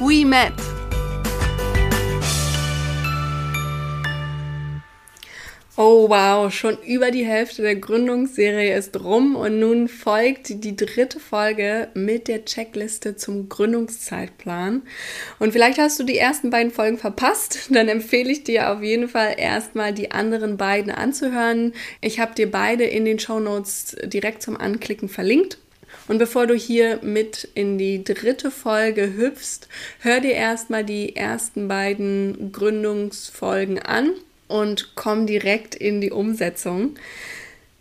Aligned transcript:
we 0.00 0.24
met. 0.24 0.52
Oh 5.76 6.08
wow, 6.08 6.54
schon 6.54 6.78
über 6.86 7.10
die 7.10 7.24
Hälfte 7.24 7.62
der 7.62 7.74
Gründungsserie 7.74 8.76
ist 8.76 9.02
rum 9.02 9.34
und 9.34 9.58
nun 9.58 9.88
folgt 9.88 10.62
die 10.62 10.76
dritte 10.76 11.18
Folge 11.18 11.88
mit 11.94 12.28
der 12.28 12.44
Checkliste 12.44 13.16
zum 13.16 13.48
Gründungszeitplan. 13.48 14.82
Und 15.40 15.52
vielleicht 15.52 15.78
hast 15.78 15.98
du 15.98 16.04
die 16.04 16.16
ersten 16.16 16.50
beiden 16.50 16.70
Folgen 16.70 16.96
verpasst, 16.96 17.70
dann 17.70 17.88
empfehle 17.88 18.30
ich 18.30 18.44
dir 18.44 18.70
auf 18.70 18.84
jeden 18.84 19.08
Fall 19.08 19.34
erstmal 19.36 19.92
die 19.92 20.12
anderen 20.12 20.56
beiden 20.56 20.92
anzuhören. 20.92 21.72
Ich 22.00 22.20
habe 22.20 22.36
dir 22.36 22.48
beide 22.48 22.84
in 22.84 23.04
den 23.04 23.18
Show 23.18 23.40
Notes 23.40 23.96
direkt 24.04 24.42
zum 24.42 24.56
Anklicken 24.56 25.08
verlinkt. 25.08 25.58
Und 26.08 26.18
bevor 26.18 26.46
du 26.46 26.54
hier 26.54 27.00
mit 27.02 27.48
in 27.54 27.78
die 27.78 28.04
dritte 28.04 28.50
Folge 28.50 29.14
hüpfst, 29.16 29.68
hör 30.00 30.20
dir 30.20 30.32
erstmal 30.32 30.84
die 30.84 31.16
ersten 31.16 31.68
beiden 31.68 32.52
Gründungsfolgen 32.52 33.78
an 33.78 34.10
und 34.48 34.92
komm 34.94 35.26
direkt 35.26 35.74
in 35.74 36.00
die 36.00 36.10
Umsetzung. 36.10 36.96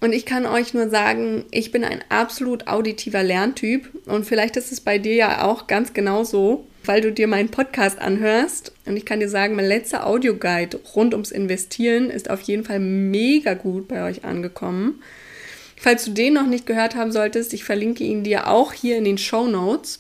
Und 0.04 0.12
ich 0.12 0.26
kann 0.26 0.46
euch 0.46 0.74
nur 0.74 0.90
sagen, 0.90 1.46
ich 1.50 1.72
bin 1.72 1.86
ein 1.86 2.04
absolut 2.10 2.68
auditiver 2.68 3.24
Lerntyp 3.24 3.90
und 4.06 4.26
vielleicht 4.26 4.58
ist 4.58 4.74
es 4.74 4.82
bei 4.82 4.98
dir 4.98 5.16
ja 5.16 5.46
auch 5.46 5.68
ganz 5.68 5.94
genau 5.94 6.26
so, 6.26 6.68
weil 6.84 7.00
du 7.00 7.14
dir 7.14 7.28
meinen 7.28 7.48
Podcast 7.48 8.00
anhörst. 8.00 8.74
Und 8.86 8.98
ich 8.98 9.06
kann 9.06 9.22
dir 9.22 9.30
sagen, 9.30 9.56
mein 9.56 9.66
letzter 9.66 10.06
Audioguide 10.06 10.78
rund 10.94 11.14
ums 11.14 11.32
Investieren 11.32 12.10
ist 12.10 12.30
auf 12.30 12.42
jeden 12.42 12.66
Fall 12.66 12.80
mega 12.80 13.54
gut 13.54 13.88
bei 13.88 14.04
euch 14.06 14.26
angekommen. 14.26 15.02
Falls 15.84 16.06
du 16.06 16.12
den 16.12 16.36
noch 16.36 16.48
nicht 16.48 16.66
gehört 16.66 16.96
haben 16.96 17.12
solltest, 17.12 17.54
ich 17.54 17.66
verlinke 17.66 18.06
ihn 18.06 18.24
dir 18.24 18.48
auch 18.48 18.72
hier 18.72 18.98
in 18.98 19.04
den 19.04 19.18
Show 19.18 19.48
Notes. 19.48 20.00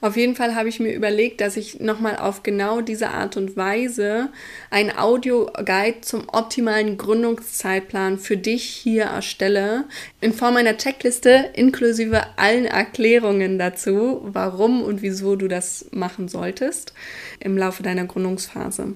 Auf 0.00 0.16
jeden 0.16 0.34
Fall 0.34 0.56
habe 0.56 0.68
ich 0.68 0.80
mir 0.80 0.92
überlegt, 0.92 1.40
dass 1.40 1.56
ich 1.56 1.78
nochmal 1.78 2.16
auf 2.16 2.42
genau 2.42 2.80
diese 2.80 3.10
Art 3.10 3.36
und 3.36 3.56
Weise 3.56 4.28
ein 4.70 4.96
Audio-Guide 4.98 6.00
zum 6.00 6.28
optimalen 6.28 6.98
Gründungszeitplan 6.98 8.18
für 8.18 8.36
dich 8.36 8.64
hier 8.64 9.04
erstelle, 9.04 9.84
in 10.20 10.32
Form 10.32 10.56
einer 10.56 10.76
Checkliste 10.76 11.50
inklusive 11.54 12.20
allen 12.36 12.64
Erklärungen 12.64 13.56
dazu, 13.56 14.20
warum 14.24 14.82
und 14.82 15.00
wieso 15.00 15.36
du 15.36 15.46
das 15.46 15.86
machen 15.92 16.26
solltest 16.26 16.92
im 17.38 17.56
Laufe 17.56 17.84
deiner 17.84 18.06
Gründungsphase. 18.06 18.94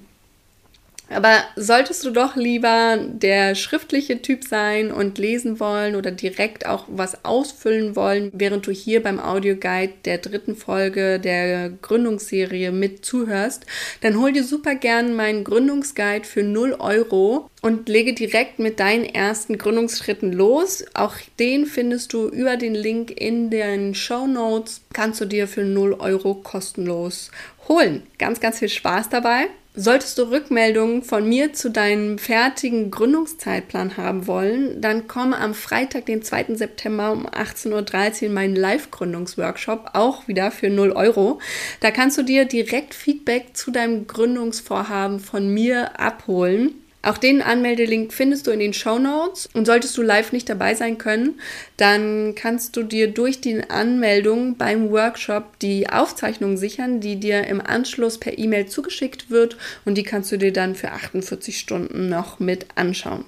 Aber 1.15 1.43
solltest 1.57 2.05
du 2.05 2.11
doch 2.11 2.37
lieber 2.37 2.99
der 2.99 3.55
schriftliche 3.55 4.23
Typ 4.23 4.45
sein 4.45 4.91
und 4.91 5.19
lesen 5.19 5.61
wollen 5.61 5.97
oder 5.97 6.11
direkt 6.11 6.67
auch 6.67 6.85
was 6.89 7.25
ausfüllen 7.25 7.97
wollen, 7.97 8.31
während 8.35 8.67
du 8.67 8.71
hier 8.71 9.03
beim 9.03 9.21
Audioguide 9.21 9.93
der 10.05 10.19
dritten 10.19 10.57
Folge 10.57 11.21
der 11.21 11.71
Gründungsserie 11.71 12.73
mit 12.73 13.05
zuhörst, 13.05 13.67
dann 14.01 14.19
hol 14.19 14.33
dir 14.33 14.45
super 14.45 14.75
gern 14.75 15.15
meinen 15.15 15.45
Gründungsguide 15.45 16.25
für 16.25 16.43
0 16.43 16.77
Euro 16.79 17.51
und 17.61 17.89
lege 17.89 18.13
direkt 18.13 18.59
mit 18.59 18.81
deinen 18.81 19.05
ersten 19.05 19.59
Gründungsschritten 19.59 20.33
los. 20.33 20.85
Auch 20.95 21.15
den 21.39 21.67
findest 21.67 22.13
du 22.13 22.29
über 22.29 22.57
den 22.57 22.75
Link 22.75 23.11
in 23.11 23.51
den 23.51 23.95
Show 23.95 24.27
Notes. 24.27 24.83
Kannst 24.93 25.21
du 25.21 25.27
dir 25.27 25.47
für 25.47 25.65
0 25.65 25.95
Euro 25.95 26.35
kostenlos 26.35 27.31
holen. 27.69 28.03
Ganz, 28.19 28.41
ganz 28.41 28.59
viel 28.59 28.69
Spaß 28.69 29.09
dabei. 29.09 29.49
Solltest 29.75 30.19
du 30.19 30.25
Rückmeldungen 30.25 31.03
von 31.03 31.27
mir 31.27 31.55
zu 31.55 31.71
deinem 31.71 32.19
fertigen 32.19 32.91
Gründungszeitplan 32.91 33.97
haben 33.97 34.27
wollen, 34.27 34.83
dann 34.83 35.09
komme 35.09 35.39
am 35.39 35.55
Freitag, 35.55 36.05
den 36.05 36.21
2. 36.21 36.57
September 36.57 37.11
um 37.11 37.27
18.13 37.27 37.71
Uhr 37.73 38.27
in 38.27 38.35
meinen 38.35 38.55
Live-Gründungsworkshop, 38.55 39.93
auch 39.95 40.29
wieder 40.29 40.51
für 40.51 40.69
0 40.69 40.93
Euro. 40.93 41.41
Da 41.81 41.91
kannst 41.91 42.19
du 42.19 42.23
dir 42.23 42.45
direkt 42.45 42.93
Feedback 42.93 43.57
zu 43.57 43.71
deinem 43.71 44.07
Gründungsvorhaben 44.07 45.21
von 45.21 45.49
mir 45.49 45.99
abholen. 45.99 46.82
Auch 47.03 47.19
den 47.19 47.43
Anmeldelink 47.43 48.13
findest 48.13 48.47
du 48.47 48.53
in 48.53 48.61
den 48.61 48.73
Show 48.73 48.99
Notes. 48.99 49.49
Und 49.53 49.67
solltest 49.67 49.97
du 49.99 50.03
live 50.03 50.33
nicht 50.33 50.49
dabei 50.49 50.75
sein 50.75 50.99
können, 50.99 51.41
dann 51.77 52.35
kannst 52.37 52.77
du 52.77 52.85
dir 52.85 53.09
durch 53.09 53.41
die 53.41 53.69
Anmeldung 53.69 54.57
beim 54.57 54.91
Workshop 54.91 55.59
die 55.59 55.89
Aufzeichnung 55.89 56.57
sichern, 56.57 57.01
die 57.01 57.17
dir 57.17 57.47
im 57.47 57.61
Anschluss 57.61 58.19
per 58.19 58.39
E-Mail 58.39 58.67
zugeschickt 58.67 59.31
wird. 59.31 59.57
Und 59.85 59.97
die 59.99 60.05
kannst 60.05 60.31
du 60.31 60.37
dir 60.37 60.53
dann 60.53 60.77
für 60.77 60.93
48 60.93 61.59
Stunden 61.59 62.09
noch 62.09 62.39
mit 62.39 62.67
anschauen. 62.77 63.25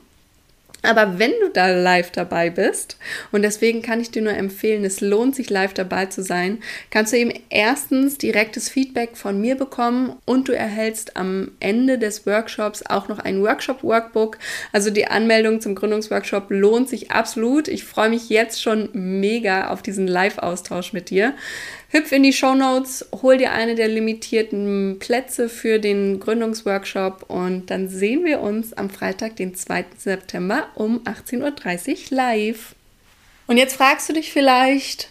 Aber 0.84 1.18
wenn 1.18 1.32
du 1.40 1.48
da 1.52 1.70
live 1.70 2.10
dabei 2.10 2.50
bist, 2.50 2.98
und 3.32 3.42
deswegen 3.42 3.82
kann 3.82 4.00
ich 4.00 4.10
dir 4.10 4.22
nur 4.22 4.34
empfehlen, 4.34 4.84
es 4.84 5.00
lohnt 5.00 5.34
sich 5.34 5.50
live 5.50 5.74
dabei 5.74 6.06
zu 6.06 6.22
sein, 6.22 6.58
kannst 6.90 7.12
du 7.12 7.16
eben 7.16 7.32
erstens 7.48 8.18
direktes 8.18 8.68
Feedback 8.68 9.16
von 9.16 9.40
mir 9.40 9.56
bekommen 9.56 10.16
und 10.26 10.48
du 10.48 10.52
erhältst 10.52 11.16
am 11.16 11.52
Ende 11.58 11.98
des 11.98 12.26
Workshops 12.26 12.84
auch 12.86 13.08
noch 13.08 13.18
ein 13.18 13.42
Workshop-Workbook. 13.42 14.38
Also 14.72 14.90
die 14.90 15.06
Anmeldung 15.06 15.60
zum 15.60 15.74
Gründungsworkshop 15.74 16.46
lohnt 16.50 16.88
sich 16.88 17.10
absolut. 17.10 17.68
Ich 17.68 17.84
freue 17.84 18.10
mich 18.10 18.28
jetzt 18.28 18.62
schon 18.62 18.90
mega 18.92 19.68
auf 19.68 19.82
diesen 19.82 20.06
Live-Austausch 20.06 20.92
mit 20.92 21.10
dir. 21.10 21.34
Hüpf 21.94 22.10
in 22.10 22.24
die 22.24 22.32
Show 22.32 22.56
Notes, 22.56 23.06
hol 23.22 23.38
dir 23.38 23.52
eine 23.52 23.76
der 23.76 23.86
limitierten 23.86 24.96
Plätze 24.98 25.48
für 25.48 25.78
den 25.78 26.18
Gründungsworkshop 26.18 27.26
und 27.28 27.70
dann 27.70 27.88
sehen 27.88 28.24
wir 28.24 28.40
uns 28.40 28.72
am 28.72 28.90
Freitag, 28.90 29.36
den 29.36 29.54
2. 29.54 29.84
September 29.96 30.66
um 30.74 31.04
18.30 31.04 32.10
Uhr 32.10 32.16
live. 32.16 32.74
Und 33.46 33.58
jetzt 33.58 33.76
fragst 33.76 34.08
du 34.08 34.12
dich 34.12 34.32
vielleicht, 34.32 35.10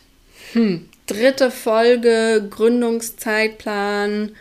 hm, 0.52 0.90
dritte 1.06 1.52
Folge, 1.52 2.46
Gründungszeitplan, 2.50 4.36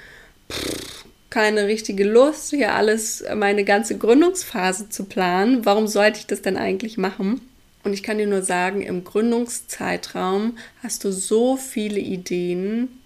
pff, 0.50 1.04
keine 1.30 1.68
richtige 1.68 2.02
Lust, 2.02 2.50
hier 2.50 2.74
alles, 2.74 3.24
meine 3.36 3.62
ganze 3.62 3.96
Gründungsphase 3.96 4.88
zu 4.88 5.04
planen. 5.04 5.64
Warum 5.64 5.86
sollte 5.86 6.18
ich 6.18 6.26
das 6.26 6.42
denn 6.42 6.56
eigentlich 6.56 6.98
machen? 6.98 7.40
Und 7.84 7.92
ich 7.92 8.02
kann 8.02 8.18
dir 8.18 8.26
nur 8.26 8.42
sagen, 8.42 8.82
im 8.82 9.04
Gründungszeitraum 9.04 10.56
hast 10.82 11.04
du 11.04 11.12
so 11.12 11.56
viele 11.56 11.98
Ideen, 11.98 13.00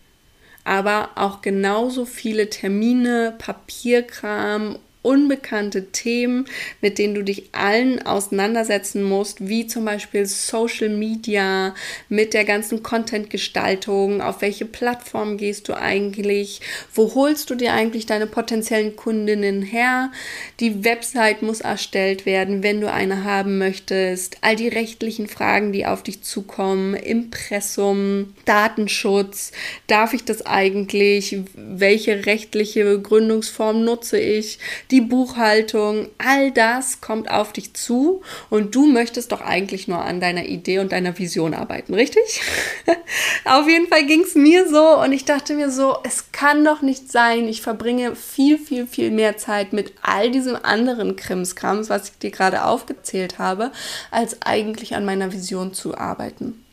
aber 0.65 1.11
auch 1.15 1.41
genauso 1.41 2.05
viele 2.05 2.51
Termine, 2.51 3.35
Papierkram 3.39 4.79
unbekannte 5.06 5.93
Themen, 5.93 6.47
mit 6.81 6.99
denen 6.99 7.15
du 7.15 7.22
dich 7.22 7.50
allen 7.53 8.05
auseinandersetzen 8.05 9.05
musst, 9.05 9.49
wie 9.49 9.69
zum 9.69 9.84
Beispiel 9.84 10.27
Social 10.27 10.89
Media, 10.89 11.75
mit 12.09 12.34
der 12.34 12.44
ganzen 12.44 12.83
Content-Gestaltung, 12.83 14.21
auf 14.21 14.43
welche 14.43 14.65
Plattform 14.65 15.37
gehst 15.37 15.69
du 15.69 15.75
eigentlich, 15.75 16.61
wo 16.93 17.15
holst 17.15 17.50
du 17.50 17.55
dir 17.55 17.72
eigentlich 17.72 18.06
deine 18.06 18.27
potenziellen 18.27 18.97
Kundinnen 18.97 19.62
her, 19.62 20.11
die 20.59 20.84
Website 20.84 21.41
muss 21.43 21.61
erstellt 21.61 22.27
werden, 22.27 22.65
wenn 22.65 22.81
du 22.81 22.91
eine 22.91 23.22
haben 23.22 23.59
möchtest, 23.59 24.39
all 24.41 24.56
die 24.56 24.69
rechtlichen 24.69 25.28
Fragen, 25.28 25.72
die 25.72 25.87
auf 25.87 26.03
dich 26.03 26.22
zukommen, 26.22 26.95
Impressum, 26.95 28.34
Datenschutz, 28.45 29.53
darf 29.86 30.15
ich 30.15 30.25
das 30.25 30.45
eigentlich, 30.45 31.39
welche 31.54 32.27
rechtliche 32.27 33.01
Gründungsform 33.01 33.84
nutze 33.84 34.19
ich, 34.19 34.59
die 34.91 34.96
die 34.97 35.03
Buchhaltung, 35.03 36.09
all 36.16 36.51
das 36.53 37.03
kommt 37.03 37.31
auf 37.31 37.53
dich 37.53 37.75
zu 37.75 38.22
und 38.48 38.75
du 38.75 38.87
möchtest 38.87 39.31
doch 39.31 39.43
eigentlich 39.43 39.89
nur 39.89 40.03
an 40.03 40.21
deiner 40.21 40.47
Idee 40.47 40.78
und 40.78 40.91
deiner 40.91 41.19
Vision 41.19 41.53
arbeiten, 41.53 41.93
richtig? 41.93 42.41
auf 43.45 43.69
jeden 43.69 43.89
Fall 43.89 44.07
ging 44.07 44.22
es 44.22 44.34
mir 44.34 44.66
so 44.66 44.98
und 45.03 45.13
ich 45.13 45.27
dachte 45.27 45.53
mir 45.53 45.71
so, 45.71 45.98
es 46.03 46.33
kann 46.33 46.65
doch 46.65 46.81
nicht 46.81 47.13
sein, 47.13 47.47
ich 47.47 47.60
verbringe 47.60 48.16
viel, 48.16 48.57
viel, 48.57 48.87
viel 48.87 49.10
mehr 49.10 49.37
Zeit 49.37 49.75
mit 49.75 49.93
all 50.01 50.31
diesem 50.31 50.57
anderen 50.57 51.15
Krimskrams, 51.15 51.91
was 51.91 52.09
ich 52.09 52.19
dir 52.19 52.31
gerade 52.31 52.65
aufgezählt 52.65 53.39
habe, 53.39 53.72
als 54.10 54.41
eigentlich 54.41 54.95
an 54.95 55.04
meiner 55.04 55.31
Vision 55.31 55.75
zu 55.75 55.98
arbeiten. 55.98 56.65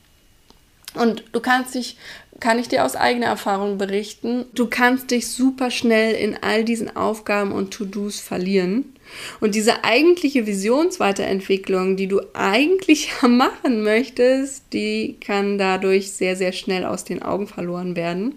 Und 0.94 1.26
du 1.34 1.42
kannst 1.42 1.76
dich 1.76 1.98
kann 2.44 2.60
ich 2.60 2.68
dir 2.68 2.84
aus 2.84 2.98
eigener 2.98 3.28
Erfahrung 3.28 3.78
berichten. 3.78 4.44
Du 4.54 4.68
kannst 4.68 5.12
dich 5.12 5.30
super 5.30 5.72
schnell 5.72 6.14
in 6.14 6.36
all 6.42 6.66
diesen 6.66 6.94
Aufgaben 6.94 7.54
und 7.54 7.72
To-Dos 7.72 8.20
verlieren. 8.20 8.94
Und 9.40 9.56
diese 9.56 9.84
eigentliche 9.84 10.46
Visionsweiterentwicklung, 10.46 11.96
die 11.96 12.08
du 12.08 12.22
eigentlich 12.34 13.10
machen 13.22 13.84
möchtest, 13.84 14.74
die 14.74 15.18
kann 15.20 15.58
dadurch 15.58 16.12
sehr, 16.12 16.36
sehr 16.36 16.52
schnell 16.52 16.86
aus 16.86 17.04
den 17.04 17.22
Augen 17.22 17.48
verloren 17.48 17.96
werden. 17.96 18.36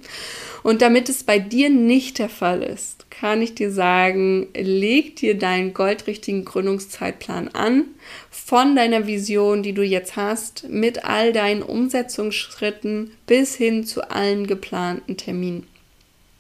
Und 0.62 0.82
damit 0.82 1.08
es 1.08 1.23
bei 1.23 1.38
dir 1.38 1.70
nicht 1.70 2.19
der 2.19 2.28
Fall 2.28 2.62
ist, 2.62 3.06
kann 3.11 3.40
ich 3.40 3.55
dir 3.55 3.70
sagen, 3.70 4.49
leg 4.55 5.17
dir 5.17 5.38
deinen 5.38 5.73
goldrichtigen 5.73 6.44
Gründungszeitplan 6.44 7.49
an, 7.49 7.84
von 8.31 8.76
deiner 8.76 9.06
Vision, 9.06 9.62
die 9.62 9.73
du 9.73 9.82
jetzt 9.82 10.17
hast, 10.17 10.69
mit 10.69 11.05
all 11.05 11.32
deinen 11.32 11.62
Umsetzungsschritten 11.62 13.12
bis 13.26 13.55
hin 13.55 13.84
zu 13.84 14.11
allen 14.11 14.46
geplanten 14.46 15.17
Terminen. 15.17 15.67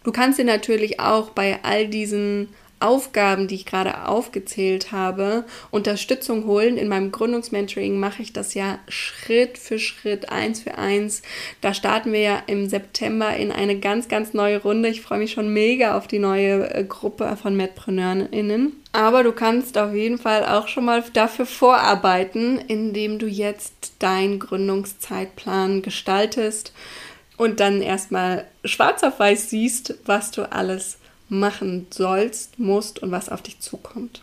Du 0.04 0.12
kannst 0.12 0.38
dir 0.38 0.44
natürlich 0.44 1.00
auch 1.00 1.30
bei 1.30 1.58
all 1.62 1.88
diesen 1.88 2.48
Aufgaben, 2.78 3.48
die 3.48 3.54
ich 3.54 3.64
gerade 3.64 4.06
aufgezählt 4.06 4.92
habe, 4.92 5.44
Unterstützung 5.70 6.44
holen. 6.44 6.76
In 6.76 6.88
meinem 6.88 7.10
Gründungsmentoring 7.10 7.98
mache 7.98 8.20
ich 8.20 8.34
das 8.34 8.52
ja 8.52 8.78
Schritt 8.88 9.56
für 9.56 9.78
Schritt, 9.78 10.28
eins 10.28 10.60
für 10.60 10.76
eins. 10.76 11.22
Da 11.62 11.72
starten 11.72 12.12
wir 12.12 12.20
ja 12.20 12.42
im 12.46 12.68
September 12.68 13.34
in 13.34 13.50
eine 13.50 13.78
ganz, 13.78 14.08
ganz 14.08 14.34
neue 14.34 14.60
Runde. 14.60 14.90
Ich 14.90 15.00
freue 15.00 15.20
mich 15.20 15.32
schon 15.32 15.52
mega 15.52 15.96
auf 15.96 16.06
die 16.06 16.18
neue 16.18 16.74
äh, 16.74 16.84
Gruppe 16.84 17.36
von 17.40 17.56
MedpreneurInnen. 17.56 18.72
Aber 18.92 19.22
du 19.22 19.32
kannst 19.32 19.78
auf 19.78 19.94
jeden 19.94 20.18
Fall 20.18 20.44
auch 20.44 20.68
schon 20.68 20.84
mal 20.84 21.02
dafür 21.14 21.46
vorarbeiten, 21.46 22.58
indem 22.58 23.18
du 23.18 23.26
jetzt 23.26 23.94
deinen 24.00 24.38
Gründungszeitplan 24.38 25.80
gestaltest 25.80 26.74
und 27.36 27.60
dann 27.60 27.82
erstmal 27.82 28.46
schwarz 28.64 29.02
auf 29.02 29.18
weiß 29.18 29.50
siehst, 29.50 29.94
was 30.04 30.30
du 30.30 30.50
alles 30.50 30.98
machen 31.28 31.86
sollst, 31.90 32.58
musst 32.58 33.02
und 33.02 33.10
was 33.10 33.28
auf 33.28 33.42
dich 33.42 33.60
zukommt. 33.60 34.22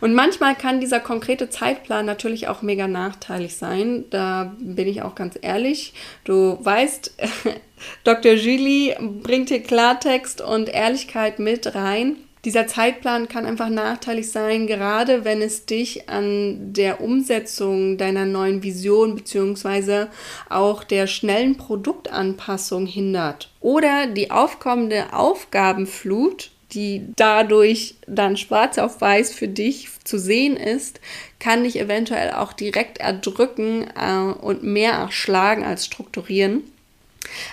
Und 0.00 0.14
manchmal 0.14 0.54
kann 0.54 0.80
dieser 0.80 1.00
konkrete 1.00 1.50
Zeitplan 1.50 2.06
natürlich 2.06 2.48
auch 2.48 2.62
mega 2.62 2.88
nachteilig 2.88 3.56
sein. 3.56 4.04
Da 4.10 4.54
bin 4.58 4.88
ich 4.88 5.02
auch 5.02 5.14
ganz 5.14 5.38
ehrlich. 5.40 5.92
Du 6.24 6.58
weißt, 6.60 7.14
Dr. 8.04 8.32
Julie 8.32 8.96
bringt 9.22 9.50
hier 9.50 9.62
Klartext 9.62 10.40
und 10.40 10.68
Ehrlichkeit 10.68 11.38
mit 11.38 11.74
rein. 11.74 12.16
Dieser 12.44 12.66
Zeitplan 12.66 13.28
kann 13.28 13.44
einfach 13.44 13.68
nachteilig 13.68 14.30
sein, 14.30 14.66
gerade 14.66 15.26
wenn 15.26 15.42
es 15.42 15.66
dich 15.66 16.08
an 16.08 16.72
der 16.72 17.02
Umsetzung 17.02 17.98
deiner 17.98 18.24
neuen 18.24 18.62
Vision 18.62 19.14
bzw. 19.14 20.06
auch 20.48 20.82
der 20.82 21.06
schnellen 21.06 21.58
Produktanpassung 21.58 22.86
hindert. 22.86 23.50
Oder 23.60 24.06
die 24.06 24.30
aufkommende 24.30 25.12
Aufgabenflut, 25.12 26.50
die 26.72 27.02
dadurch 27.16 27.96
dann 28.06 28.38
schwarz 28.38 28.78
auf 28.78 29.02
weiß 29.02 29.34
für 29.34 29.48
dich 29.48 29.88
zu 30.04 30.18
sehen 30.18 30.56
ist, 30.56 31.00
kann 31.40 31.64
dich 31.64 31.78
eventuell 31.78 32.32
auch 32.32 32.54
direkt 32.54 32.98
erdrücken 32.98 33.90
äh, 33.94 34.32
und 34.40 34.62
mehr 34.62 34.92
erschlagen 34.92 35.62
als 35.62 35.84
strukturieren. 35.84 36.62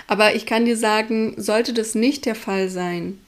Aber 0.06 0.34
ich 0.34 0.46
kann 0.46 0.64
dir 0.64 0.78
sagen, 0.78 1.34
sollte 1.36 1.74
das 1.74 1.94
nicht 1.94 2.24
der 2.24 2.34
Fall 2.34 2.70
sein 2.70 3.18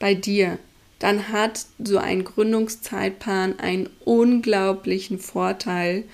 bei 0.00 0.14
dir, 0.14 0.58
dann 1.00 1.30
hat 1.30 1.66
so 1.82 1.98
ein 1.98 2.24
Gründungszeitplan 2.24 3.58
einen 3.58 3.88
unglaublichen 4.04 5.18
Vorteil, 5.18 6.04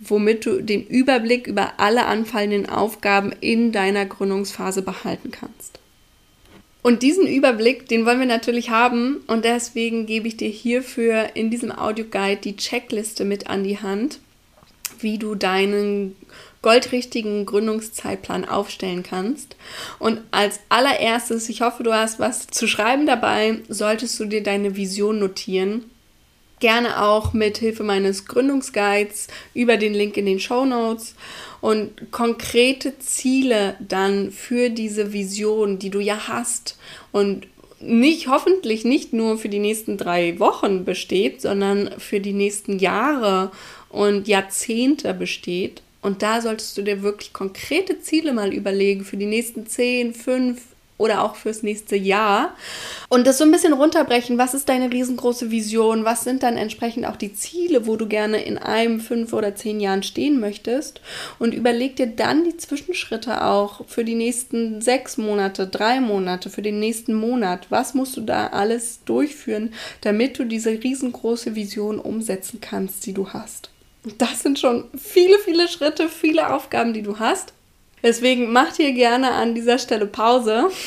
womit 0.00 0.46
du 0.46 0.62
den 0.62 0.86
Überblick 0.86 1.46
über 1.46 1.74
alle 1.78 2.06
anfallenden 2.06 2.68
Aufgaben 2.68 3.32
in 3.40 3.72
deiner 3.72 4.06
Gründungsphase 4.06 4.82
behalten 4.82 5.32
kannst. 5.32 5.80
Und 6.82 7.02
diesen 7.02 7.26
Überblick, 7.26 7.88
den 7.88 8.06
wollen 8.06 8.20
wir 8.20 8.26
natürlich 8.26 8.70
haben 8.70 9.16
und 9.26 9.44
deswegen 9.44 10.06
gebe 10.06 10.28
ich 10.28 10.36
dir 10.36 10.48
hierfür 10.48 11.30
in 11.34 11.50
diesem 11.50 11.72
Audioguide 11.72 12.40
die 12.40 12.56
Checkliste 12.56 13.24
mit 13.24 13.50
an 13.50 13.64
die 13.64 13.78
Hand, 13.78 14.20
wie 15.00 15.18
du 15.18 15.34
deinen 15.34 16.16
goldrichtigen 16.62 17.46
Gründungszeitplan 17.46 18.44
aufstellen 18.44 19.02
kannst. 19.02 19.56
Und 19.98 20.20
als 20.30 20.60
allererstes, 20.68 21.48
ich 21.48 21.60
hoffe, 21.60 21.82
du 21.82 21.92
hast 21.92 22.18
was 22.18 22.46
zu 22.48 22.66
schreiben 22.66 23.06
dabei, 23.06 23.60
solltest 23.68 24.18
du 24.18 24.24
dir 24.24 24.42
deine 24.42 24.76
Vision 24.76 25.18
notieren. 25.18 25.84
Gerne 26.60 27.04
auch 27.04 27.32
mit 27.32 27.58
Hilfe 27.58 27.84
meines 27.84 28.24
Gründungsguides 28.24 29.28
über 29.54 29.76
den 29.76 29.94
Link 29.94 30.16
in 30.16 30.26
den 30.26 30.40
Show 30.40 30.64
Notes 30.64 31.14
und 31.60 32.10
konkrete 32.10 32.98
Ziele 32.98 33.76
dann 33.78 34.32
für 34.32 34.68
diese 34.68 35.12
Vision, 35.12 35.78
die 35.78 35.90
du 35.90 36.00
ja 36.00 36.26
hast 36.26 36.76
und 37.12 37.46
nicht 37.80 38.26
hoffentlich 38.26 38.84
nicht 38.84 39.12
nur 39.12 39.38
für 39.38 39.48
die 39.48 39.60
nächsten 39.60 39.96
drei 39.96 40.40
Wochen 40.40 40.84
besteht, 40.84 41.40
sondern 41.40 41.90
für 41.98 42.18
die 42.18 42.32
nächsten 42.32 42.78
Jahre 42.78 43.52
und 43.90 44.28
Jahrzehnte 44.28 45.14
besteht 45.14 45.82
und 46.00 46.22
da 46.22 46.40
solltest 46.40 46.76
du 46.78 46.82
dir 46.82 47.02
wirklich 47.02 47.32
konkrete 47.32 48.00
Ziele 48.00 48.32
mal 48.32 48.54
überlegen 48.54 49.04
für 49.04 49.16
die 49.16 49.26
nächsten 49.26 49.66
10, 49.66 50.14
5 50.14 50.60
oder 50.96 51.22
auch 51.22 51.36
fürs 51.36 51.62
nächste 51.62 51.96
Jahr. 51.96 52.56
Und 53.08 53.26
das 53.26 53.38
so 53.38 53.44
ein 53.44 53.52
bisschen 53.52 53.72
runterbrechen. 53.72 54.36
Was 54.36 54.54
ist 54.54 54.68
deine 54.68 54.92
riesengroße 54.92 55.50
Vision? 55.50 56.04
Was 56.04 56.24
sind 56.24 56.42
dann 56.42 56.56
entsprechend 56.56 57.06
auch 57.06 57.16
die 57.16 57.34
Ziele, 57.34 57.86
wo 57.86 57.96
du 57.96 58.06
gerne 58.06 58.42
in 58.42 58.58
einem, 58.58 59.00
fünf 59.00 59.32
oder 59.32 59.54
zehn 59.54 59.80
Jahren 59.80 60.02
stehen 60.02 60.40
möchtest? 60.40 61.00
Und 61.38 61.54
überleg 61.54 61.96
dir 61.96 62.08
dann 62.08 62.44
die 62.44 62.56
Zwischenschritte 62.56 63.44
auch 63.44 63.86
für 63.86 64.04
die 64.04 64.16
nächsten 64.16 64.80
sechs 64.80 65.18
Monate, 65.18 65.68
drei 65.68 66.00
Monate, 66.00 66.50
für 66.50 66.62
den 66.62 66.80
nächsten 66.80 67.14
Monat. 67.14 67.66
Was 67.70 67.94
musst 67.94 68.16
du 68.16 68.20
da 68.20 68.48
alles 68.48 69.04
durchführen, 69.04 69.74
damit 70.00 70.38
du 70.38 70.44
diese 70.44 70.70
riesengroße 70.70 71.54
Vision 71.54 72.00
umsetzen 72.00 72.60
kannst, 72.60 73.06
die 73.06 73.14
du 73.14 73.28
hast? 73.28 73.70
Das 74.16 74.42
sind 74.42 74.58
schon 74.58 74.84
viele, 74.96 75.38
viele 75.38 75.68
Schritte, 75.68 76.08
viele 76.08 76.54
Aufgaben, 76.54 76.92
die 76.92 77.02
du 77.02 77.18
hast. 77.18 77.52
Deswegen 78.02 78.52
mach 78.52 78.72
dir 78.72 78.92
gerne 78.92 79.32
an 79.32 79.54
dieser 79.54 79.78
Stelle 79.78 80.06
Pause. 80.06 80.70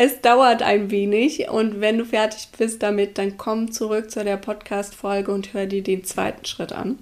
Es 0.00 0.20
dauert 0.20 0.62
ein 0.62 0.92
wenig 0.92 1.48
und 1.48 1.80
wenn 1.80 1.98
du 1.98 2.04
fertig 2.04 2.46
bist 2.56 2.80
damit, 2.84 3.18
dann 3.18 3.36
komm 3.36 3.72
zurück 3.72 4.08
zu 4.08 4.22
der 4.22 4.36
Podcast-Folge 4.36 5.32
und 5.32 5.52
hör 5.52 5.66
dir 5.66 5.82
den 5.82 6.04
zweiten 6.04 6.44
Schritt 6.44 6.70
an. 6.70 7.00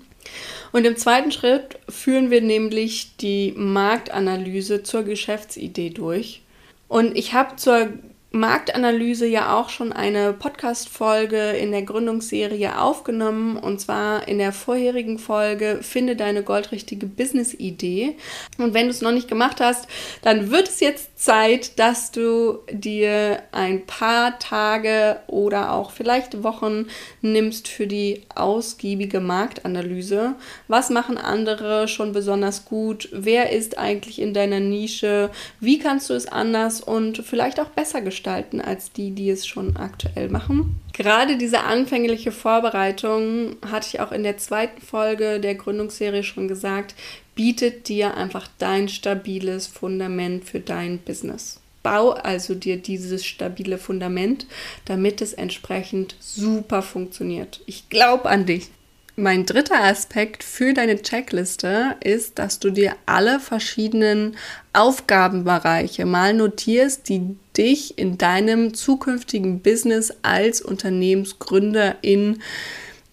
Und 0.72 0.86
im 0.86 0.96
zweiten 0.96 1.30
Schritt 1.30 1.78
führen 1.90 2.30
wir 2.30 2.40
nämlich 2.40 3.16
die 3.18 3.52
Marktanalyse 3.54 4.82
zur 4.82 5.02
Geschäftsidee 5.02 5.90
durch. 5.90 6.40
Und 6.88 7.16
ich 7.16 7.34
habe 7.34 7.56
zur 7.56 7.90
Marktanalyse 8.32 9.26
ja 9.26 9.56
auch 9.56 9.70
schon 9.70 9.92
eine 9.92 10.32
Podcast-Folge 10.32 11.52
in 11.52 11.70
der 11.70 11.82
Gründungsserie 11.82 12.78
aufgenommen 12.78 13.56
und 13.56 13.80
zwar 13.80 14.26
in 14.28 14.38
der 14.38 14.52
vorherigen 14.52 15.18
Folge 15.18 15.78
Finde 15.80 16.16
deine 16.16 16.42
goldrichtige 16.42 17.06
Business-Idee. 17.06 18.16
Und 18.58 18.74
wenn 18.74 18.86
du 18.86 18.90
es 18.90 19.00
noch 19.00 19.12
nicht 19.12 19.28
gemacht 19.28 19.60
hast, 19.60 19.86
dann 20.22 20.50
wird 20.50 20.68
es 20.68 20.80
jetzt 20.80 21.18
Zeit, 21.18 21.78
dass 21.78 22.10
du 22.10 22.58
dir 22.70 23.42
ein 23.52 23.86
paar 23.86 24.38
Tage 24.38 25.20
oder 25.28 25.72
auch 25.72 25.92
vielleicht 25.92 26.42
Wochen 26.42 26.88
nimmst 27.22 27.68
für 27.68 27.86
die 27.86 28.22
ausgiebige 28.34 29.20
Marktanalyse. 29.20 30.34
Was 30.68 30.90
machen 30.90 31.16
andere 31.16 31.88
schon 31.88 32.12
besonders 32.12 32.64
gut? 32.64 33.08
Wer 33.12 33.52
ist 33.52 33.78
eigentlich 33.78 34.20
in 34.20 34.34
deiner 34.34 34.60
Nische? 34.60 35.30
Wie 35.60 35.78
kannst 35.78 36.10
du 36.10 36.14
es 36.14 36.26
anders 36.26 36.80
und 36.80 37.18
vielleicht 37.18 37.60
auch 37.60 37.68
besser 37.68 38.00
gestalten? 38.00 38.15
Gestalten 38.16 38.62
als 38.62 38.92
die, 38.92 39.10
die 39.10 39.28
es 39.28 39.46
schon 39.46 39.76
aktuell 39.76 40.30
machen. 40.30 40.80
Gerade 40.94 41.36
diese 41.36 41.60
anfängliche 41.60 42.32
Vorbereitung, 42.32 43.56
hatte 43.70 43.88
ich 43.92 44.00
auch 44.00 44.10
in 44.10 44.22
der 44.22 44.38
zweiten 44.38 44.80
Folge 44.80 45.38
der 45.38 45.54
Gründungsserie 45.54 46.22
schon 46.22 46.48
gesagt, 46.48 46.94
bietet 47.34 47.88
dir 47.88 48.16
einfach 48.16 48.48
dein 48.58 48.88
stabiles 48.88 49.66
Fundament 49.66 50.44
für 50.44 50.60
dein 50.60 50.98
Business. 50.98 51.60
Bau 51.82 52.12
also 52.12 52.54
dir 52.54 52.78
dieses 52.78 53.24
stabile 53.24 53.76
Fundament, 53.76 54.46
damit 54.86 55.20
es 55.20 55.34
entsprechend 55.34 56.16
super 56.18 56.80
funktioniert. 56.82 57.60
Ich 57.66 57.90
glaube 57.90 58.28
an 58.28 58.46
dich. 58.46 58.70
Mein 59.18 59.46
dritter 59.46 59.82
Aspekt 59.82 60.44
für 60.44 60.74
deine 60.74 61.00
Checkliste 61.00 61.96
ist, 62.04 62.38
dass 62.38 62.58
du 62.58 62.68
dir 62.68 62.96
alle 63.06 63.40
verschiedenen 63.40 64.36
Aufgabenbereiche 64.74 66.04
mal 66.04 66.34
notierst, 66.34 67.08
die 67.08 67.34
dich 67.56 67.96
in 67.96 68.18
deinem 68.18 68.74
zukünftigen 68.74 69.60
Business 69.60 70.12
als 70.20 70.60
Unternehmensgründerin 70.60 72.42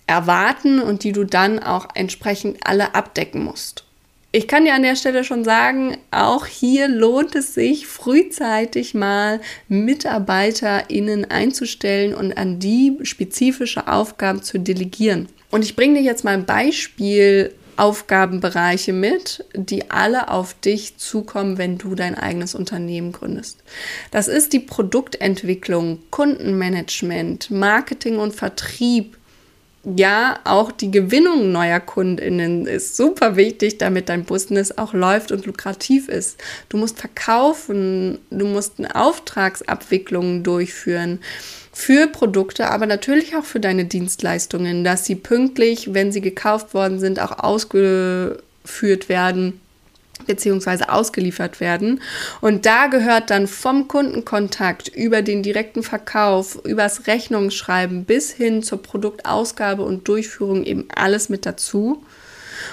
erwarten 0.05 0.81
und 0.81 1.05
die 1.05 1.13
du 1.13 1.23
dann 1.23 1.59
auch 1.59 1.87
entsprechend 1.95 2.57
alle 2.67 2.95
abdecken 2.95 3.41
musst. 3.41 3.85
Ich 4.33 4.49
kann 4.49 4.65
dir 4.65 4.73
an 4.73 4.83
der 4.83 4.97
Stelle 4.97 5.23
schon 5.23 5.45
sagen, 5.45 5.95
auch 6.11 6.47
hier 6.47 6.89
lohnt 6.89 7.33
es 7.33 7.53
sich, 7.53 7.87
frühzeitig 7.87 8.93
mal 8.93 9.39
MitarbeiterInnen 9.69 11.31
einzustellen 11.31 12.13
und 12.13 12.37
an 12.37 12.59
die 12.59 12.97
spezifische 13.03 13.87
Aufgaben 13.87 14.43
zu 14.43 14.57
delegieren. 14.57 15.29
Und 15.53 15.63
ich 15.63 15.75
bringe 15.75 15.99
dir 15.99 16.03
jetzt 16.03 16.23
mal 16.23 16.31
ein 16.31 16.47
Beispiel 16.47 17.53
Aufgabenbereiche 17.77 18.91
mit, 18.91 19.45
die 19.53 19.91
alle 19.91 20.29
auf 20.29 20.55
dich 20.55 20.97
zukommen, 20.97 21.59
wenn 21.59 21.77
du 21.77 21.93
dein 21.93 22.15
eigenes 22.15 22.55
Unternehmen 22.55 23.11
gründest. 23.11 23.59
Das 24.09 24.27
ist 24.27 24.53
die 24.53 24.59
Produktentwicklung, 24.59 25.99
Kundenmanagement, 26.09 27.51
Marketing 27.51 28.17
und 28.17 28.33
Vertrieb, 28.33 29.15
ja, 29.83 30.39
auch 30.45 30.71
die 30.71 30.89
Gewinnung 30.89 31.51
neuer 31.51 31.81
KundInnen 31.81 32.65
ist 32.65 32.95
super 32.95 33.35
wichtig, 33.35 33.77
damit 33.77 34.09
dein 34.09 34.23
Business 34.23 34.77
auch 34.77 34.93
läuft 34.93 35.31
und 35.31 35.45
lukrativ 35.45 36.07
ist. 36.07 36.41
Du 36.69 36.77
musst 36.77 36.99
verkaufen, 36.99 38.19
du 38.31 38.47
musst 38.47 38.79
eine 38.79 38.95
Auftragsabwicklung 38.95 40.41
durchführen 40.41 41.19
für 41.73 42.07
Produkte, 42.07 42.69
aber 42.69 42.85
natürlich 42.85 43.35
auch 43.35 43.43
für 43.43 43.59
deine 43.59 43.85
Dienstleistungen, 43.85 44.83
dass 44.83 45.05
sie 45.05 45.15
pünktlich, 45.15 45.93
wenn 45.93 46.11
sie 46.11 46.21
gekauft 46.21 46.73
worden 46.73 46.99
sind, 46.99 47.19
auch 47.19 47.39
ausgeführt 47.39 49.09
werden 49.09 49.59
beziehungsweise 50.25 50.89
ausgeliefert 50.89 51.59
werden. 51.59 52.01
Und 52.39 52.65
da 52.65 52.87
gehört 52.87 53.29
dann 53.29 53.47
vom 53.47 53.87
Kundenkontakt 53.87 54.87
über 54.87 55.21
den 55.21 55.43
direkten 55.43 55.83
Verkauf, 55.83 56.63
übers 56.63 57.07
Rechnungsschreiben 57.07 58.05
bis 58.05 58.31
hin 58.31 58.63
zur 58.63 58.81
Produktausgabe 58.81 59.83
und 59.83 60.07
Durchführung 60.07 60.63
eben 60.63 60.87
alles 60.95 61.27
mit 61.27 61.45
dazu. 61.45 62.05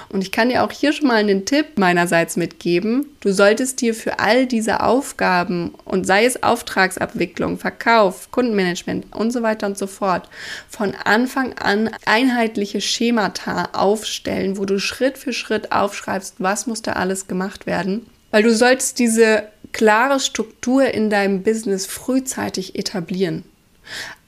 Und 0.09 0.23
ich 0.23 0.33
kann 0.33 0.49
dir 0.49 0.65
auch 0.65 0.73
hier 0.73 0.93
schon 0.93 1.09
mal 1.09 1.17
einen 1.17 1.45
Tipp 1.45 1.77
meinerseits 1.77 2.37
mitgeben. 2.37 3.07
Du 3.21 3.33
solltest 3.33 3.81
dir 3.81 3.95
für 3.95 4.19
all 4.19 4.47
diese 4.47 4.83
Aufgaben 4.83 5.75
und 5.85 6.07
sei 6.07 6.25
es 6.25 6.43
Auftragsabwicklung, 6.43 7.59
Verkauf, 7.59 8.31
Kundenmanagement 8.31 9.15
und 9.15 9.31
so 9.31 9.43
weiter 9.43 9.67
und 9.67 9.79
so 9.79 9.87
fort, 9.87 10.29
von 10.69 10.95
Anfang 11.05 11.55
an 11.59 11.91
einheitliche 12.07 12.81
Schemata 12.81 13.71
aufstellen, 13.73 14.57
wo 14.57 14.65
du 14.65 14.79
Schritt 14.79 15.19
für 15.19 15.33
Schritt 15.33 15.73
aufschreibst, 15.73 16.37
was 16.39 16.67
muss 16.67 16.83
da 16.83 16.93
alles 16.93 17.29
gemacht 17.29 17.67
werden. 17.67 18.07
Weil 18.31 18.43
du 18.43 18.55
solltest 18.55 18.99
diese 18.99 19.45
klare 19.73 20.21
Struktur 20.21 20.85
in 20.85 21.11
deinem 21.11 21.43
Business 21.43 21.87
frühzeitig 21.87 22.77
etablieren 22.79 23.45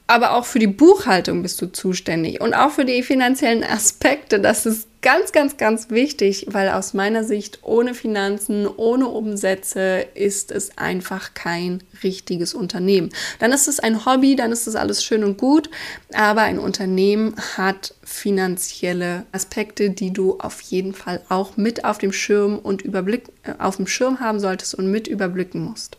aber 0.06 0.32
auch 0.34 0.44
für 0.44 0.58
die 0.58 0.66
Buchhaltung 0.66 1.42
bist 1.42 1.60
du 1.62 1.66
zuständig 1.66 2.40
und 2.40 2.54
auch 2.54 2.70
für 2.70 2.84
die 2.84 3.02
finanziellen 3.02 3.64
Aspekte. 3.64 4.40
Das 4.40 4.66
ist 4.66 4.88
ganz, 5.02 5.32
ganz, 5.32 5.56
ganz 5.56 5.90
wichtig, 5.90 6.46
weil 6.50 6.68
aus 6.68 6.94
meiner 6.94 7.24
Sicht 7.24 7.58
ohne 7.62 7.94
Finanzen, 7.94 8.66
ohne 8.66 9.08
Umsätze 9.08 10.06
ist 10.14 10.50
es 10.50 10.78
einfach 10.78 11.34
kein 11.34 11.82
richtiges 12.02 12.54
Unternehmen. 12.54 13.10
Dann 13.40 13.52
ist 13.52 13.68
es 13.68 13.80
ein 13.80 14.06
Hobby, 14.06 14.36
dann 14.36 14.52
ist 14.52 14.66
es 14.66 14.76
alles 14.76 15.04
schön 15.04 15.24
und 15.24 15.38
gut, 15.38 15.68
aber 16.14 16.42
ein 16.42 16.58
Unternehmen 16.58 17.34
hat 17.56 17.94
finanzielle 18.04 19.26
Aspekte, 19.32 19.90
die 19.90 20.12
du 20.12 20.38
auf 20.38 20.60
jeden 20.60 20.94
Fall 20.94 21.20
auch 21.28 21.56
mit 21.56 21.84
auf 21.84 21.98
dem 21.98 22.12
Schirm 22.12 22.58
und 22.58 22.82
Überblick 22.82 23.24
äh, 23.42 23.54
auf 23.58 23.76
dem 23.76 23.86
Schirm 23.86 24.20
haben 24.20 24.40
solltest 24.40 24.74
und 24.74 24.90
mit 24.90 25.08
überblicken 25.08 25.64
musst. 25.64 25.96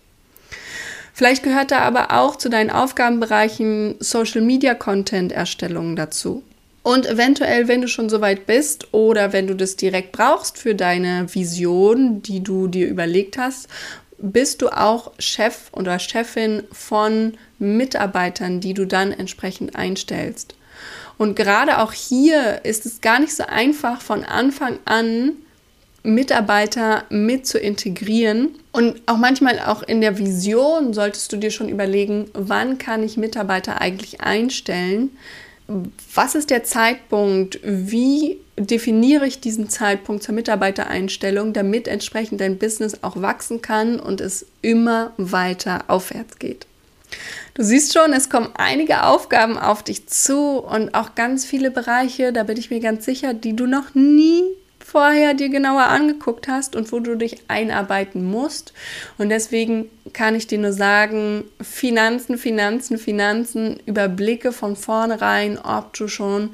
Vielleicht 1.13 1.43
gehört 1.43 1.72
da 1.72 1.79
aber 1.79 2.12
auch 2.12 2.36
zu 2.36 2.50
deinen 2.50 2.72
Aufgabenbereichen 2.72 3.96
Social 4.00 4.41
Media 4.41 4.74
Content 4.74 5.32
Erstellung 5.32 5.96
dazu. 5.96 6.43
Und 6.82 7.05
eventuell, 7.05 7.67
wenn 7.67 7.82
du 7.82 7.88
schon 7.88 8.10
so 8.10 8.20
weit 8.20 8.46
bist 8.46 8.93
oder 8.93 9.32
wenn 9.32 9.48
du 9.48 9.55
das 9.55 9.77
direkt 9.77 10.12
brauchst 10.12 10.58
für 10.58 10.75
deine 10.75 11.34
Vision, 11.34 12.22
die 12.22 12.43
du 12.43 12.67
dir 12.67 12.88
überlegt 12.88 13.38
hast, 13.38 13.70
bist 14.17 14.62
du 14.62 14.70
auch 14.70 15.12
Chef 15.20 15.70
oder 15.72 16.00
Chefin 16.00 16.63
von 16.72 17.34
Mitarbeitern, 17.60 18.60
die 18.60 18.74
du 18.74 18.86
dann 18.86 19.12
entsprechend 19.12 19.75
einstellst. 19.75 20.55
Und 21.17 21.36
gerade 21.36 21.79
auch 21.79 21.93
hier 21.93 22.65
ist 22.65 22.86
es 22.86 23.01
gar 23.01 23.20
nicht 23.20 23.36
so 23.36 23.43
einfach 23.43 24.01
von 24.01 24.24
Anfang 24.24 24.79
an 24.86 25.34
Mitarbeiter 26.03 27.05
mit 27.10 27.48
zu 27.48 27.57
integrieren. 27.57 28.50
Und 28.72 29.01
auch 29.05 29.17
manchmal 29.17 29.60
auch 29.60 29.83
in 29.83 30.01
der 30.01 30.17
Vision 30.17 30.93
solltest 30.93 31.31
du 31.31 31.38
dir 31.38 31.50
schon 31.50 31.69
überlegen, 31.69 32.29
wann 32.33 32.77
kann 32.77 33.03
ich 33.03 33.17
Mitarbeiter 33.17 33.79
eigentlich 33.81 34.22
einstellen? 34.22 35.12
Was 36.13 36.36
ist 36.36 36.50
der 36.50 36.65
Zeitpunkt? 36.65 37.60
Wie 37.63 38.38
definiere 38.60 39.25
ich 39.25 39.39
diesen 39.39 39.69
Zeitpunkt 39.69 40.24
zur 40.24 40.36
Mitarbeitereinstellung, 40.36 41.53
damit 41.53 41.88
entsprechend 41.88 42.41
dein 42.41 42.57
Business 42.57 43.01
auch 43.01 43.22
wachsen 43.22 43.62
kann 43.62 44.00
und 44.00 44.19
es 44.19 44.45
immer 44.62 45.13
weiter 45.17 45.86
aufwärts 45.88 46.38
geht? 46.38 46.67
Du 47.53 47.63
siehst 47.63 47.93
schon, 47.93 48.12
es 48.12 48.29
kommen 48.29 48.50
einige 48.55 49.03
Aufgaben 49.03 49.57
auf 49.57 49.83
dich 49.83 50.07
zu 50.07 50.57
und 50.57 50.93
auch 50.95 51.15
ganz 51.15 51.45
viele 51.45 51.72
Bereiche, 51.72 52.33
da 52.33 52.43
bin 52.43 52.57
ich 52.57 52.72
mir 52.72 52.79
ganz 52.79 53.05
sicher, 53.05 53.33
die 53.33 53.55
du 53.55 53.67
noch 53.67 53.93
nie 53.93 54.43
vorher 54.85 55.33
dir 55.33 55.49
genauer 55.49 55.85
angeguckt 55.85 56.47
hast 56.47 56.75
und 56.75 56.91
wo 56.91 56.99
du 56.99 57.15
dich 57.15 57.37
einarbeiten 57.47 58.23
musst. 58.23 58.73
Und 59.17 59.29
deswegen 59.29 59.89
kann 60.13 60.35
ich 60.35 60.47
dir 60.47 60.59
nur 60.59 60.73
sagen, 60.73 61.45
Finanzen, 61.61 62.37
Finanzen, 62.37 62.97
Finanzen, 62.97 63.79
überblicke 63.85 64.51
von 64.51 64.75
vornherein, 64.75 65.57
ob 65.57 65.93
du 65.93 66.07
schon 66.07 66.51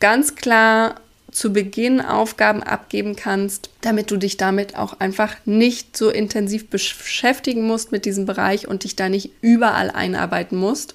ganz 0.00 0.34
klar 0.34 0.96
zu 1.36 1.52
Beginn 1.52 2.00
Aufgaben 2.00 2.62
abgeben 2.62 3.14
kannst, 3.14 3.68
damit 3.82 4.10
du 4.10 4.16
dich 4.16 4.38
damit 4.38 4.74
auch 4.74 5.00
einfach 5.00 5.36
nicht 5.44 5.94
so 5.94 6.08
intensiv 6.08 6.70
beschäftigen 6.70 7.66
musst 7.66 7.92
mit 7.92 8.06
diesem 8.06 8.24
Bereich 8.24 8.66
und 8.66 8.84
dich 8.84 8.96
da 8.96 9.10
nicht 9.10 9.32
überall 9.42 9.90
einarbeiten 9.90 10.56
musst 10.56 10.94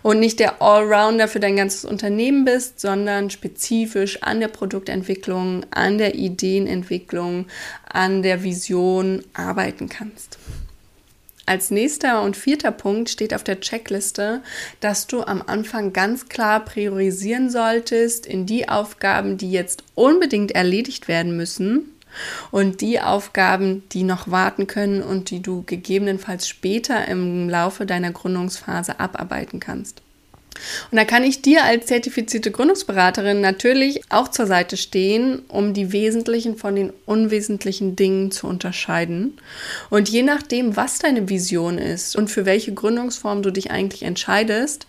und 0.00 0.18
nicht 0.18 0.40
der 0.40 0.62
Allrounder 0.62 1.28
für 1.28 1.40
dein 1.40 1.56
ganzes 1.56 1.84
Unternehmen 1.84 2.46
bist, 2.46 2.80
sondern 2.80 3.28
spezifisch 3.28 4.22
an 4.22 4.40
der 4.40 4.48
Produktentwicklung, 4.48 5.66
an 5.72 5.98
der 5.98 6.14
Ideenentwicklung, 6.14 7.48
an 7.84 8.22
der 8.22 8.42
Vision 8.42 9.22
arbeiten 9.34 9.90
kannst. 9.90 10.38
Als 11.52 11.70
nächster 11.70 12.22
und 12.22 12.34
vierter 12.34 12.70
Punkt 12.72 13.10
steht 13.10 13.34
auf 13.34 13.44
der 13.44 13.60
Checkliste, 13.60 14.40
dass 14.80 15.06
du 15.06 15.22
am 15.22 15.42
Anfang 15.46 15.92
ganz 15.92 16.30
klar 16.30 16.64
priorisieren 16.64 17.50
solltest 17.50 18.24
in 18.24 18.46
die 18.46 18.70
Aufgaben, 18.70 19.36
die 19.36 19.52
jetzt 19.52 19.84
unbedingt 19.94 20.52
erledigt 20.52 21.08
werden 21.08 21.36
müssen 21.36 21.90
und 22.52 22.80
die 22.80 23.02
Aufgaben, 23.02 23.86
die 23.92 24.02
noch 24.02 24.30
warten 24.30 24.66
können 24.66 25.02
und 25.02 25.28
die 25.28 25.42
du 25.42 25.62
gegebenenfalls 25.64 26.48
später 26.48 27.06
im 27.06 27.50
Laufe 27.50 27.84
deiner 27.84 28.12
Gründungsphase 28.12 28.98
abarbeiten 28.98 29.60
kannst. 29.60 30.01
Und 30.90 30.96
da 30.96 31.04
kann 31.04 31.24
ich 31.24 31.42
dir 31.42 31.64
als 31.64 31.86
zertifizierte 31.86 32.50
Gründungsberaterin 32.50 33.40
natürlich 33.40 34.00
auch 34.08 34.28
zur 34.28 34.46
Seite 34.46 34.76
stehen, 34.76 35.42
um 35.48 35.74
die 35.74 35.92
wesentlichen 35.92 36.56
von 36.56 36.76
den 36.76 36.92
unwesentlichen 37.06 37.96
Dingen 37.96 38.30
zu 38.30 38.46
unterscheiden. 38.46 39.38
Und 39.90 40.08
je 40.08 40.22
nachdem, 40.22 40.76
was 40.76 40.98
deine 40.98 41.28
Vision 41.28 41.78
ist 41.78 42.16
und 42.16 42.30
für 42.30 42.46
welche 42.46 42.74
Gründungsform 42.74 43.42
du 43.42 43.50
dich 43.50 43.70
eigentlich 43.70 44.02
entscheidest, 44.02 44.86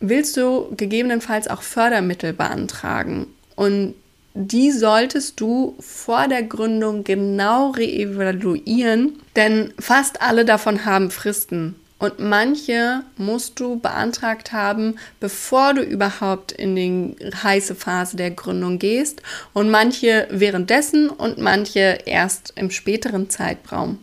willst 0.00 0.36
du 0.36 0.74
gegebenenfalls 0.76 1.48
auch 1.48 1.62
Fördermittel 1.62 2.32
beantragen. 2.32 3.26
Und 3.56 3.94
die 4.34 4.70
solltest 4.70 5.40
du 5.40 5.74
vor 5.80 6.28
der 6.28 6.42
Gründung 6.42 7.04
genau 7.04 7.70
reevaluieren, 7.70 9.20
denn 9.36 9.72
fast 9.78 10.22
alle 10.22 10.44
davon 10.44 10.84
haben 10.84 11.10
Fristen. 11.10 11.74
Und 12.00 12.18
manche 12.18 13.02
musst 13.18 13.60
du 13.60 13.78
beantragt 13.78 14.52
haben, 14.52 14.96
bevor 15.20 15.74
du 15.74 15.82
überhaupt 15.82 16.50
in 16.50 16.74
die 16.74 17.14
heiße 17.42 17.74
Phase 17.74 18.16
der 18.16 18.30
Gründung 18.30 18.78
gehst. 18.78 19.22
Und 19.52 19.70
manche 19.70 20.26
währenddessen 20.30 21.10
und 21.10 21.36
manche 21.36 21.98
erst 22.06 22.54
im 22.56 22.70
späteren 22.70 23.28
Zeitraum. 23.28 23.98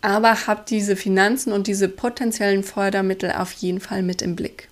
Aber 0.00 0.46
hab 0.46 0.66
diese 0.66 0.94
Finanzen 0.94 1.52
und 1.52 1.66
diese 1.66 1.88
potenziellen 1.88 2.62
Fördermittel 2.62 3.32
auf 3.32 3.52
jeden 3.54 3.80
Fall 3.80 4.02
mit 4.02 4.22
im 4.22 4.36
Blick. 4.36 4.68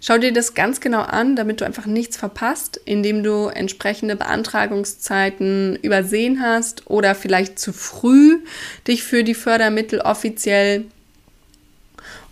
Schau 0.00 0.16
dir 0.16 0.32
das 0.32 0.54
ganz 0.54 0.80
genau 0.80 1.02
an, 1.02 1.36
damit 1.36 1.60
du 1.60 1.66
einfach 1.66 1.86
nichts 1.86 2.16
verpasst, 2.16 2.80
indem 2.84 3.22
du 3.22 3.48
entsprechende 3.48 4.16
Beantragungszeiten 4.16 5.76
übersehen 5.82 6.40
hast 6.40 6.88
oder 6.88 7.14
vielleicht 7.14 7.58
zu 7.58 7.72
früh 7.72 8.38
dich 8.86 9.02
für 9.02 9.24
die 9.24 9.34
Fördermittel 9.34 10.00
offiziell 10.00 10.84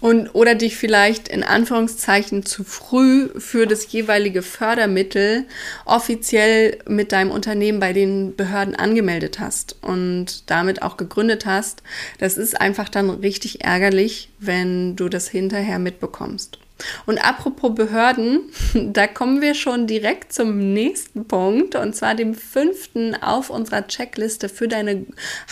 und 0.02 0.34
oder 0.34 0.56
dich 0.56 0.76
vielleicht 0.76 1.28
in 1.28 1.44
Anführungszeichen 1.44 2.44
zu 2.44 2.64
früh 2.64 3.28
für 3.38 3.66
das 3.68 3.90
jeweilige 3.92 4.42
Fördermittel 4.42 5.46
offiziell 5.84 6.78
mit 6.88 7.12
deinem 7.12 7.30
Unternehmen 7.30 7.78
bei 7.78 7.92
den 7.92 8.34
Behörden 8.34 8.74
angemeldet 8.74 9.38
hast 9.38 9.76
und 9.80 10.50
damit 10.50 10.82
auch 10.82 10.96
gegründet 10.96 11.46
hast. 11.46 11.84
Das 12.18 12.36
ist 12.36 12.60
einfach 12.60 12.88
dann 12.88 13.10
richtig 13.10 13.64
ärgerlich, 13.64 14.30
wenn 14.40 14.96
du 14.96 15.08
das 15.08 15.28
hinterher 15.28 15.78
mitbekommst. 15.78 16.58
Und 17.06 17.18
apropos 17.18 17.74
Behörden, 17.74 18.40
da 18.74 19.06
kommen 19.06 19.40
wir 19.40 19.54
schon 19.54 19.86
direkt 19.86 20.32
zum 20.32 20.72
nächsten 20.72 21.26
Punkt 21.26 21.74
und 21.74 21.94
zwar 21.94 22.14
dem 22.14 22.34
fünften 22.34 23.14
auf 23.14 23.50
unserer 23.50 23.86
Checkliste 23.86 24.48
für 24.48 24.68
deine 24.68 25.06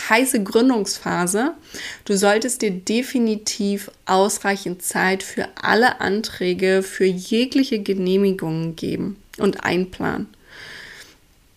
heiße 0.09 0.43
Gründungsphase. 0.43 1.53
Du 2.05 2.17
solltest 2.17 2.61
dir 2.61 2.71
definitiv 2.71 3.91
ausreichend 4.05 4.81
Zeit 4.81 5.23
für 5.23 5.47
alle 5.61 6.01
Anträge, 6.01 6.83
für 6.83 7.05
jegliche 7.05 7.79
Genehmigungen 7.79 8.75
geben 8.75 9.17
und 9.37 9.63
einplanen. 9.63 10.27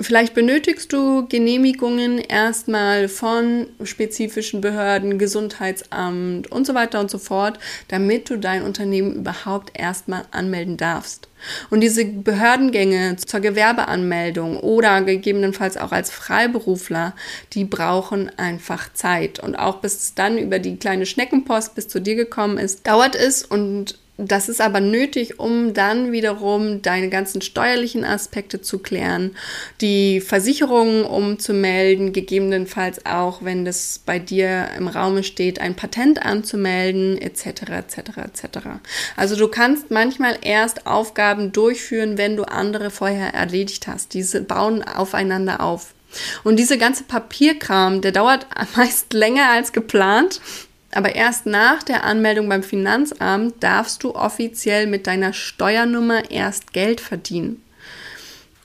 Vielleicht 0.00 0.34
benötigst 0.34 0.92
du 0.92 1.28
Genehmigungen 1.28 2.18
erstmal 2.18 3.08
von 3.08 3.68
spezifischen 3.84 4.60
Behörden, 4.60 5.18
Gesundheitsamt 5.18 6.50
und 6.50 6.66
so 6.66 6.74
weiter 6.74 6.98
und 6.98 7.12
so 7.12 7.18
fort, 7.18 7.60
damit 7.86 8.28
du 8.28 8.36
dein 8.36 8.64
Unternehmen 8.64 9.14
überhaupt 9.14 9.70
erstmal 9.78 10.24
anmelden 10.32 10.76
darfst. 10.76 11.28
Und 11.70 11.80
diese 11.80 12.04
Behördengänge 12.06 13.16
zur 13.16 13.38
Gewerbeanmeldung 13.38 14.58
oder 14.58 15.00
gegebenenfalls 15.02 15.76
auch 15.76 15.92
als 15.92 16.10
Freiberufler, 16.10 17.14
die 17.52 17.64
brauchen 17.64 18.36
einfach 18.36 18.92
Zeit. 18.94 19.38
Und 19.38 19.54
auch 19.54 19.76
bis 19.76 19.94
es 19.94 20.14
dann 20.14 20.38
über 20.38 20.58
die 20.58 20.76
kleine 20.76 21.06
Schneckenpost 21.06 21.76
bis 21.76 21.86
zu 21.86 22.00
dir 22.00 22.16
gekommen 22.16 22.58
ist, 22.58 22.84
dauert 22.84 23.14
es 23.14 23.44
und 23.44 23.96
das 24.16 24.48
ist 24.48 24.60
aber 24.60 24.78
nötig, 24.78 25.40
um 25.40 25.74
dann 25.74 26.12
wiederum 26.12 26.82
deine 26.82 27.08
ganzen 27.08 27.42
steuerlichen 27.42 28.04
Aspekte 28.04 28.60
zu 28.60 28.78
klären, 28.78 29.36
die 29.80 30.20
Versicherungen 30.20 31.04
umzumelden, 31.04 32.12
gegebenenfalls 32.12 33.04
auch, 33.06 33.42
wenn 33.42 33.64
das 33.64 34.00
bei 34.06 34.20
dir 34.20 34.68
im 34.78 34.86
Raume 34.86 35.24
steht, 35.24 35.60
ein 35.60 35.74
Patent 35.74 36.24
anzumelden, 36.24 37.18
etc., 37.18 37.62
etc., 37.70 37.98
etc. 38.18 38.58
Also 39.16 39.34
du 39.34 39.48
kannst 39.48 39.90
manchmal 39.90 40.38
erst 40.42 40.86
Aufgaben 40.86 41.50
durchführen, 41.50 42.16
wenn 42.16 42.36
du 42.36 42.44
andere 42.44 42.90
vorher 42.90 43.34
erledigt 43.34 43.88
hast. 43.88 44.14
Diese 44.14 44.42
bauen 44.42 44.84
aufeinander 44.84 45.60
auf. 45.60 45.92
Und 46.44 46.56
diese 46.56 46.78
ganze 46.78 47.02
Papierkram, 47.02 48.00
der 48.00 48.12
dauert 48.12 48.46
meist 48.76 49.12
länger 49.12 49.50
als 49.50 49.72
geplant. 49.72 50.40
Aber 50.94 51.14
erst 51.14 51.44
nach 51.44 51.82
der 51.82 52.04
Anmeldung 52.04 52.48
beim 52.48 52.62
Finanzamt 52.62 53.62
darfst 53.62 54.04
du 54.04 54.14
offiziell 54.14 54.86
mit 54.86 55.06
deiner 55.06 55.32
Steuernummer 55.32 56.30
erst 56.30 56.72
Geld 56.72 57.00
verdienen. 57.00 57.62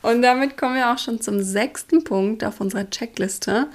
Und 0.01 0.21
damit 0.21 0.55
kommen 0.55 0.75
wir 0.75 0.93
auch 0.93 0.98
schon 0.98 1.19
zum 1.19 1.41
sechsten 1.41 2.03
Punkt 2.03 2.43
auf 2.43 2.62
unserer 2.62 2.89
Checkliste. 2.89 3.67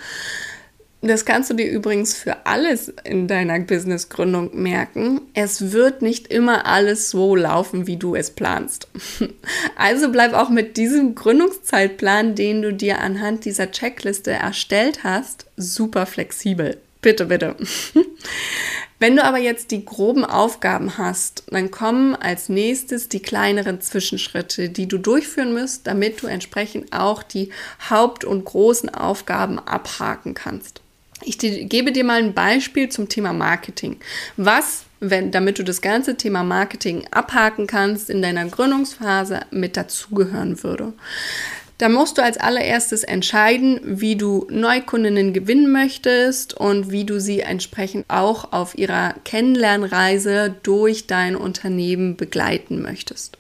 Das 1.03 1.27
kannst 1.27 1.51
du 1.51 1.55
dir 1.55 1.71
übrigens 1.71 2.15
für 2.15 2.47
alles 2.47 2.89
in 3.05 3.29
deiner 3.29 3.61
Businessgründung 3.61 4.59
merken. 4.59 5.21
Es 5.35 5.73
wird 5.73 6.01
nicht 6.01 6.29
immer 6.29 6.65
alles 6.65 7.11
so 7.11 7.37
laufen, 7.37 7.87
wie 7.87 7.99
du 7.99 8.15
es 8.15 8.31
planst. 8.31 8.89
Also 9.77 10.11
bleib 10.11 10.33
auch 10.33 10.49
mit 10.49 10.77
diesem 10.77 11.15
Gründungszeitplan, 11.15 12.37
den 12.37 12.63
du 12.63 12.73
dir 12.73 13.01
anhand 13.01 13.45
dieser 13.45 13.71
Checkliste 13.71 14.31
erstellt 14.31 15.03
hast, 15.03 15.47
super 15.57 16.07
flexibel. 16.07 16.79
Bitte, 17.05 17.27
bitte. 17.27 17.55
Wenn 18.99 19.17
du 19.17 19.25
aber 19.25 19.37
jetzt 19.37 19.73
die 19.73 19.85
groben 19.85 20.25
Aufgaben 20.25 20.97
hast, 20.97 21.45
dann 21.51 21.71
kommen 21.71 22.17
als 22.17 22.49
nächstes 22.49 23.11
die 23.11 23.21
kleineren 23.21 23.83
Zwischenschritte, 23.83 24.71
die 24.71 24.89
du 24.89 24.97
durchführen 24.97 25.53
musst, 25.53 25.87
damit 25.87 26.23
du 26.23 26.27
entsprechend 26.27 26.95
auch 26.95 27.23
die 27.23 27.51
Haupt- 27.91 28.25
und 28.25 28.47
großen 28.47 28.89
Aufgaben 28.89 29.59
abhaken 29.59 30.33
kannst. 30.33 30.81
Ich 31.21 31.37
gebe 31.37 31.93
dir 31.93 32.05
mal 32.05 32.23
ein 32.23 32.33
Beispiel 32.33 32.89
zum 32.89 33.11
Thema 33.11 33.35
Marketing. 33.35 33.99
Was, 34.39 34.85
wenn, 35.01 35.31
damit 35.31 35.59
du 35.59 35.63
das 35.63 35.83
ganze 35.83 36.17
Thema 36.17 36.43
Marketing 36.43 37.07
abhaken 37.11 37.67
kannst, 37.67 38.09
in 38.09 38.23
deiner 38.23 38.47
Gründungsphase 38.47 39.43
mit 39.51 39.77
dazugehören 39.77 40.63
würde. 40.63 40.95
Da 41.79 41.89
musst 41.89 42.19
du 42.19 42.23
als 42.23 42.39
allererstes 42.39 43.03
entscheiden, 43.03 43.81
wie 43.83 44.15
du 44.17 44.47
Neukundinnen 44.49 45.33
gewinnen 45.33 45.73
möchtest 45.73 46.55
und 46.55 46.93
wie 46.93 47.05
du 47.05 47.21
sie 47.21 47.41
entsprechend 47.41 48.05
auch 48.09 48.53
auf 48.53 48.79
ihrer 48.79 49.15
Kennenlernreise 49.25 50.55
durch 50.63 51.07
dein 51.09 51.35
Unternehmen 51.35 52.17
begleiten 52.17 52.81
möchtest. 52.81 53.39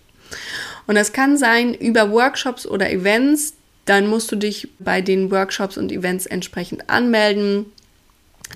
Und 0.86 0.96
das 0.96 1.12
kann 1.12 1.36
sein 1.36 1.74
über 1.74 2.10
Workshops 2.10 2.66
oder 2.66 2.90
Events. 2.90 3.54
Dann 3.84 4.08
musst 4.08 4.32
du 4.32 4.36
dich 4.36 4.68
bei 4.78 5.00
den 5.00 5.30
Workshops 5.30 5.78
und 5.78 5.92
Events 5.92 6.26
entsprechend 6.26 6.90
anmelden 6.90 7.66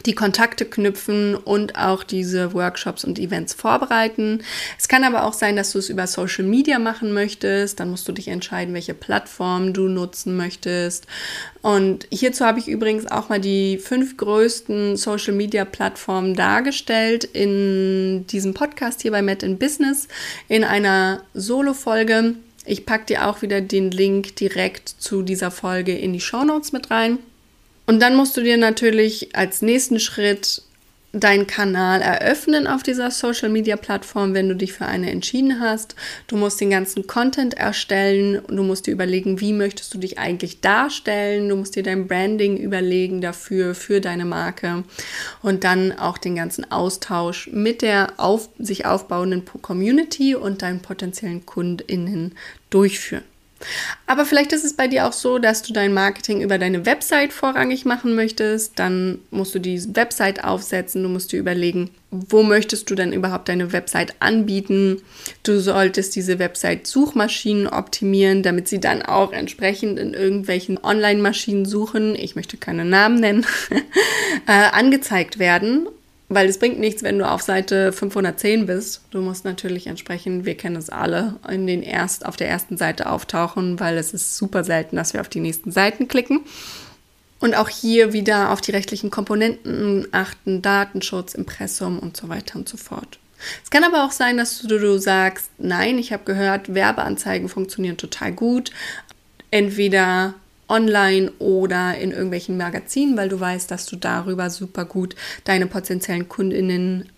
die 0.07 0.14
Kontakte 0.14 0.64
knüpfen 0.64 1.35
und 1.35 1.76
auch 1.76 2.02
diese 2.02 2.52
Workshops 2.55 3.05
und 3.05 3.19
Events 3.19 3.55
vorbereiten. 3.55 4.43
Es 4.78 4.88
kann 4.88 5.05
aber 5.05 5.25
auch 5.25 5.33
sein, 5.33 5.57
dass 5.57 5.73
du 5.73 5.78
es 5.78 5.88
über 5.88 6.07
Social 6.07 6.45
Media 6.45 6.78
machen 6.78 7.12
möchtest. 7.12 7.81
Dann 7.81 7.90
musst 7.90 8.09
du 8.09 8.12
dich 8.12 8.28
entscheiden, 8.28 8.75
welche 8.75 8.95
Plattform 8.95 9.73
du 9.73 9.88
nutzen 9.88 10.37
möchtest. 10.37 11.07
Und 11.62 12.07
hierzu 12.11 12.45
habe 12.45 12.59
ich 12.59 12.69
übrigens 12.69 13.07
auch 13.07 13.28
mal 13.28 13.40
die 13.40 13.78
fünf 13.78 14.17
größten 14.17 14.97
Social 14.97 15.35
Media 15.35 15.64
Plattformen 15.64 16.35
dargestellt 16.35 17.25
in 17.25 18.27
diesem 18.29 18.55
Podcast 18.55 19.03
hier 19.03 19.11
bei 19.11 19.23
Met 19.23 19.42
in 19.42 19.59
Business 19.59 20.09
in 20.49 20.64
einer 20.64 21.23
Solo-Folge. 21.35 22.35
Ich 22.64 22.85
packe 22.85 23.07
dir 23.07 23.27
auch 23.27 23.42
wieder 23.42 23.61
den 23.61 23.90
Link 23.90 24.37
direkt 24.37 24.88
zu 24.88 25.23
dieser 25.23 25.51
Folge 25.51 25.96
in 25.96 26.12
die 26.12 26.20
Show 26.20 26.44
Notes 26.44 26.73
mit 26.73 26.90
rein. 26.90 27.18
Und 27.88 28.01
dann 28.01 28.16
musst 28.16 28.37
du 28.37 28.42
dir 28.42 28.59
natürlich 28.59 29.35
als 29.35 29.62
nächsten 29.62 29.98
Schritt 29.98 30.61
deinen 31.14 31.46
Kanal 31.46 32.03
eröffnen 32.03 32.66
auf 32.66 32.83
dieser 32.83 33.11
Social 33.11 33.48
Media 33.48 33.77
Plattform, 33.77 34.35
wenn 34.35 34.46
du 34.46 34.55
dich 34.55 34.74
für 34.74 34.85
eine 34.85 35.11
entschieden 35.11 35.59
hast. 35.59 35.94
Du 36.27 36.37
musst 36.37 36.61
den 36.61 36.68
ganzen 36.68 37.07
Content 37.07 37.55
erstellen 37.55 38.42
du 38.46 38.62
musst 38.62 38.87
dir 38.87 38.90
überlegen, 38.92 39.40
wie 39.40 39.55
möchtest 39.55 39.94
du 39.94 39.98
dich 39.98 40.18
eigentlich 40.18 40.61
darstellen. 40.61 41.48
Du 41.48 41.57
musst 41.57 41.77
dir 41.77 41.83
dein 41.83 42.07
Branding 42.09 42.59
überlegen 42.59 43.22
dafür, 43.22 43.74
für 43.74 44.03
deine 44.03 44.27
Marke 44.27 44.85
und 45.40 45.64
dann 45.64 45.98
auch 45.98 46.18
den 46.18 46.37
ganzen 46.37 46.70
Austausch 46.70 47.48
mit 47.51 47.81
der 47.81 48.12
auf, 48.18 48.51
sich 48.59 48.85
aufbauenden 48.85 49.46
Community 49.62 50.35
und 50.35 50.61
deinen 50.61 50.81
potenziellen 50.81 51.46
KundInnen 51.46 52.35
durchführen. 52.68 53.24
Aber 54.07 54.25
vielleicht 54.25 54.53
ist 54.53 54.64
es 54.64 54.75
bei 54.75 54.88
dir 54.88 55.07
auch 55.07 55.12
so, 55.12 55.38
dass 55.38 55.62
du 55.62 55.73
dein 55.73 55.92
Marketing 55.92 56.40
über 56.40 56.59
deine 56.59 56.87
Website 56.87 57.33
vorrangig 57.33 57.85
machen 57.85 58.14
möchtest. 58.14 58.79
Dann 58.79 59.18
musst 59.31 59.55
du 59.55 59.59
die 59.59 59.94
Website 59.94 60.44
aufsetzen. 60.44 61.03
Du 61.03 61.09
musst 61.09 61.33
dir 61.33 61.40
überlegen, 61.40 61.90
wo 62.11 62.42
möchtest 62.42 62.88
du 62.90 62.94
denn 62.94 63.12
überhaupt 63.12 63.49
deine 63.49 63.73
Website 63.73 64.14
anbieten. 64.21 65.03
Du 65.42 65.61
solltest 65.61 66.16
diese 66.16 66.38
Website 66.38 66.87
Suchmaschinen 66.87 67.66
optimieren, 67.66 68.42
damit 68.42 68.68
sie 68.68 68.81
dann 68.81 69.03
auch 69.03 69.33
entsprechend 69.33 69.99
in 69.99 70.14
irgendwelchen 70.14 70.83
Online-Maschinen 70.83 71.66
suchen, 71.66 72.14
ich 72.14 72.37
möchte 72.37 72.57
keine 72.57 72.85
Namen 72.85 73.21
nennen, 73.21 73.47
äh, 74.47 74.53
angezeigt 74.53 75.38
werden. 75.38 75.88
Weil 76.31 76.49
es 76.49 76.59
bringt 76.59 76.79
nichts, 76.79 77.03
wenn 77.03 77.19
du 77.19 77.29
auf 77.29 77.41
Seite 77.41 77.93
510 77.93 78.67
bist. 78.67 79.03
Du 79.11 79.23
musst 79.23 79.47
natürlich 79.47 79.87
entsprechend, 79.87 80.45
wir 80.45 80.57
kennen 80.57 80.77
es 80.77 80.91
alle, 80.91 81.37
in 81.49 81.67
den 81.67 81.83
erst, 81.83 82.27
auf 82.27 82.37
der 82.37 82.51
ersten 82.51 82.77
Seite 82.77 83.09
auftauchen, 83.09 83.81
weil 83.81 83.97
es 83.97 84.12
ist 84.12 84.37
super 84.37 84.62
selten, 84.62 84.97
dass 84.97 85.14
wir 85.14 85.23
auf 85.23 85.31
die 85.31 85.41
nächsten 85.41 85.73
Seiten 85.73 86.07
klicken. 86.07 86.41
Und 87.41 87.55
auch 87.55 87.69
hier 87.69 88.12
wieder 88.12 88.51
auf 88.51 88.61
die 88.61 88.73
rechtlichen 88.73 89.11
Komponenten 89.11 90.09
achten, 90.12 90.61
Datenschutz, 90.61 91.35
Impressum 91.35 91.99
und 91.99 92.17
so 92.17 92.29
weiter 92.29 92.59
und 92.59 92.69
so 92.69 92.77
fort. 92.77 93.19
Es 93.62 93.71
kann 93.71 93.85
aber 93.85 94.05
auch 94.05 94.11
sein, 94.11 94.37
dass 94.37 94.61
du, 94.61 94.79
du 94.79 94.99
sagst, 94.99 95.51
nein, 95.59 95.99
ich 95.99 96.12
habe 96.12 96.25
gehört, 96.25 96.75
Werbeanzeigen 96.75 97.49
funktionieren 97.49 97.97
total 97.97 98.33
gut. 98.33 98.73
Entweder 99.51 100.35
online 100.68 101.33
oder 101.38 101.96
in 101.98 102.11
irgendwelchen 102.11 102.57
Magazinen, 102.57 103.16
weil 103.16 103.28
du 103.28 103.40
weißt, 103.40 103.70
dass 103.70 103.87
du 103.87 103.96
darüber 103.96 104.50
super 104.50 104.85
gut 104.85 105.14
deine 105.44 105.66
potenziellen 105.66 106.28
Kundinnen 106.28 107.09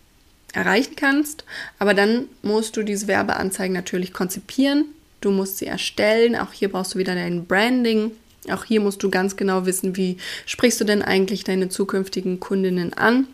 erreichen 0.53 0.97
kannst. 0.97 1.45
Aber 1.79 1.95
dann 1.95 2.27
musst 2.43 2.77
du 2.77 2.83
diese 2.83 3.09
Werbeanzeigen 3.09 3.75
natürlich 3.75 4.13
konzipieren. 4.13 4.87
Du 5.21 5.31
musst 5.31 5.59
sie 5.59 5.67
erstellen. 5.67 6.37
Auch 6.37 6.53
hier 6.53 6.71
brauchst 6.71 6.95
du 6.95 6.99
wieder 6.99 7.15
dein 7.15 7.47
Branding. 7.47 8.13
Auch 8.51 8.65
hier 8.65 8.81
musst 8.81 9.03
du 9.03 9.11
ganz 9.11 9.37
genau 9.37 9.67
wissen, 9.67 9.97
wie 9.97 10.17
sprichst 10.47 10.81
du 10.81 10.85
denn 10.85 11.03
eigentlich 11.03 11.45
deine 11.45 11.69
zukünftigen 11.69 12.41
Kundinnen 12.41 12.95
an 12.95 13.27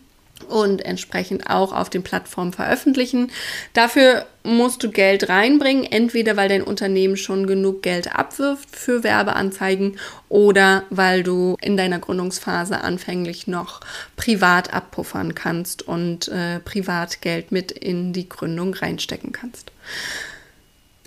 und 0.49 0.85
entsprechend 0.85 1.51
auch 1.51 1.73
auf 1.73 1.91
den 1.91 2.03
Plattformen 2.03 2.53
veröffentlichen. 2.53 3.31
Dafür 3.73 4.27
musst 4.43 4.83
du 4.83 4.91
Geld 4.91 5.29
reinbringen, 5.29 5.85
entweder 5.85 6.37
weil 6.37 6.49
dein 6.49 6.63
Unternehmen 6.63 7.17
schon 7.17 7.47
genug 7.47 7.83
Geld 7.83 8.15
abwirft 8.15 8.77
für 8.77 9.03
Werbeanzeigen 9.03 9.99
oder 10.29 10.85
weil 10.91 11.23
du 11.23 11.57
in 11.61 11.77
deiner 11.77 11.99
Gründungsphase 11.99 12.81
anfänglich 12.81 13.47
noch 13.47 13.81
privat 14.17 14.73
abpuffern 14.73 15.35
kannst 15.35 15.83
und 15.83 16.29
äh, 16.29 16.61
privat 16.61 17.21
Geld 17.23 17.51
mit 17.51 17.73
in 17.73 18.13
die 18.13 18.29
Gründung 18.29 18.75
reinstecken 18.75 19.33
kannst. 19.33 19.73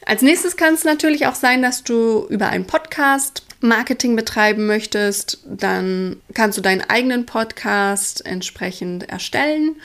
Als 0.05 0.21
nächstes 0.21 0.57
kann 0.57 0.73
es 0.73 0.83
natürlich 0.83 1.27
auch 1.27 1.35
sein, 1.35 1.61
dass 1.61 1.83
du 1.83 2.25
über 2.29 2.47
einen 2.47 2.65
Podcast 2.65 3.43
Marketing 3.61 4.15
betreiben 4.15 4.67
möchtest, 4.67 5.39
dann 5.45 6.21
kannst 6.33 6.57
du 6.57 6.61
deinen 6.61 6.81
eigenen 6.81 7.25
Podcast 7.25 8.25
entsprechend 8.25 9.09
erstellen 9.09 9.75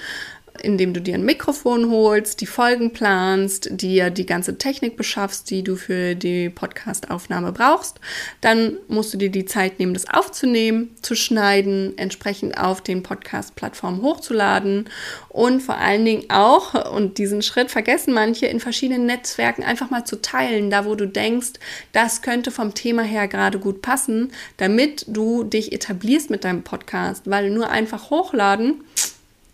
indem 0.62 0.94
du 0.94 1.00
dir 1.00 1.14
ein 1.14 1.24
Mikrofon 1.24 1.90
holst, 1.90 2.40
die 2.40 2.46
Folgen 2.46 2.92
planst, 2.92 3.68
dir 3.70 4.10
die 4.10 4.26
ganze 4.26 4.56
Technik 4.56 4.96
beschaffst, 4.96 5.50
die 5.50 5.62
du 5.62 5.76
für 5.76 6.14
die 6.14 6.48
Podcast-Aufnahme 6.48 7.52
brauchst. 7.52 8.00
Dann 8.40 8.78
musst 8.88 9.12
du 9.12 9.18
dir 9.18 9.30
die 9.30 9.44
Zeit 9.44 9.78
nehmen, 9.78 9.94
das 9.94 10.08
aufzunehmen, 10.08 10.94
zu 11.02 11.14
schneiden, 11.14 11.98
entsprechend 11.98 12.56
auf 12.58 12.80
den 12.80 13.02
Podcast-Plattformen 13.02 14.02
hochzuladen 14.02 14.88
und 15.28 15.60
vor 15.60 15.76
allen 15.76 16.04
Dingen 16.04 16.30
auch, 16.30 16.92
und 16.92 17.18
diesen 17.18 17.42
Schritt 17.42 17.70
vergessen 17.70 18.14
manche, 18.14 18.46
in 18.46 18.60
verschiedenen 18.60 19.06
Netzwerken 19.06 19.64
einfach 19.64 19.90
mal 19.90 20.04
zu 20.04 20.22
teilen, 20.22 20.70
da 20.70 20.84
wo 20.84 20.94
du 20.94 21.06
denkst, 21.06 21.54
das 21.92 22.22
könnte 22.22 22.50
vom 22.50 22.74
Thema 22.74 23.02
her 23.02 23.28
gerade 23.28 23.58
gut 23.58 23.82
passen, 23.82 24.30
damit 24.56 25.04
du 25.08 25.42
dich 25.44 25.72
etablierst 25.72 26.30
mit 26.30 26.44
deinem 26.44 26.62
Podcast, 26.62 27.28
weil 27.28 27.50
nur 27.50 27.70
einfach 27.70 28.10
hochladen, 28.10 28.84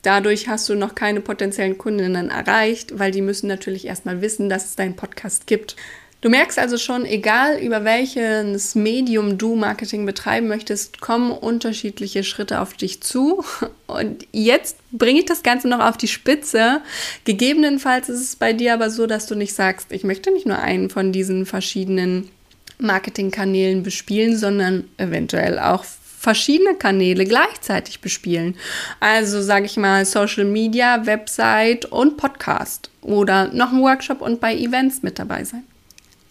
Dadurch 0.03 0.49
hast 0.49 0.69
du 0.69 0.75
noch 0.75 0.95
keine 0.95 1.21
potenziellen 1.21 1.79
Kundinnen 1.79 2.31
erreicht, 2.31 2.99
weil 2.99 3.11
die 3.11 3.23
müssen 3.23 3.49
natürlich 3.49 3.87
erstmal 3.87 4.23
wissen, 4.23 4.49
dass 4.49 4.67
es 4.67 4.77
deinen 4.77 4.97
Podcast 4.97 5.47
gibt. 5.47 5.77
Du 6.23 6.29
merkst 6.29 6.59
also 6.59 6.77
schon, 6.77 7.07
egal 7.07 7.59
über 7.61 7.85
welches 7.85 8.75
Medium 8.75 9.39
du 9.39 9.57
Marketing 9.57 10.05
betreiben 10.05 10.49
möchtest, 10.49 11.01
kommen 11.01 11.33
unterschiedliche 11.33 12.25
Schritte 12.25 12.61
auf 12.61 12.75
dich 12.75 13.03
zu. 13.03 13.43
Und 13.87 14.27
jetzt 14.31 14.77
bringe 14.93 15.21
ich 15.21 15.25
das 15.25 15.43
Ganze 15.43 15.69
noch 15.69 15.81
auf 15.81 15.97
die 15.97 16.09
Spitze. 16.09 16.83
Gegebenenfalls 17.25 18.11
ist 18.11 18.21
es 18.21 18.37
bei 18.37 18.53
dir 18.53 18.75
aber 18.75 18.91
so, 18.91 19.07
dass 19.07 19.27
du 19.27 19.35
nicht 19.35 19.55
sagst, 19.55 19.93
ich 19.93 20.05
möchte 20.05 20.31
nicht 20.31 20.47
nur 20.47 20.59
einen 20.59 20.91
von 20.91 21.11
diesen 21.11 21.47
verschiedenen 21.47 22.29
Marketingkanälen 22.79 23.83
bespielen, 23.83 24.37
sondern 24.37 24.85
eventuell 24.99 25.59
auch 25.59 25.85
verschiedene 26.21 26.75
Kanäle 26.75 27.25
gleichzeitig 27.25 28.03
bespielen. 28.03 28.55
Also 29.01 29.41
sage 29.41 29.65
ich 29.65 29.79
mal 29.79 30.05
Social 30.05 30.45
Media, 30.45 31.07
Website 31.07 31.87
und 31.87 32.19
Podcast 32.19 32.91
oder 33.01 33.49
noch 33.55 33.73
ein 33.73 33.81
Workshop 33.81 34.21
und 34.21 34.39
bei 34.39 34.55
Events 34.55 35.03
mit 35.03 35.19
dabei 35.19 35.45
sein. 35.45 35.65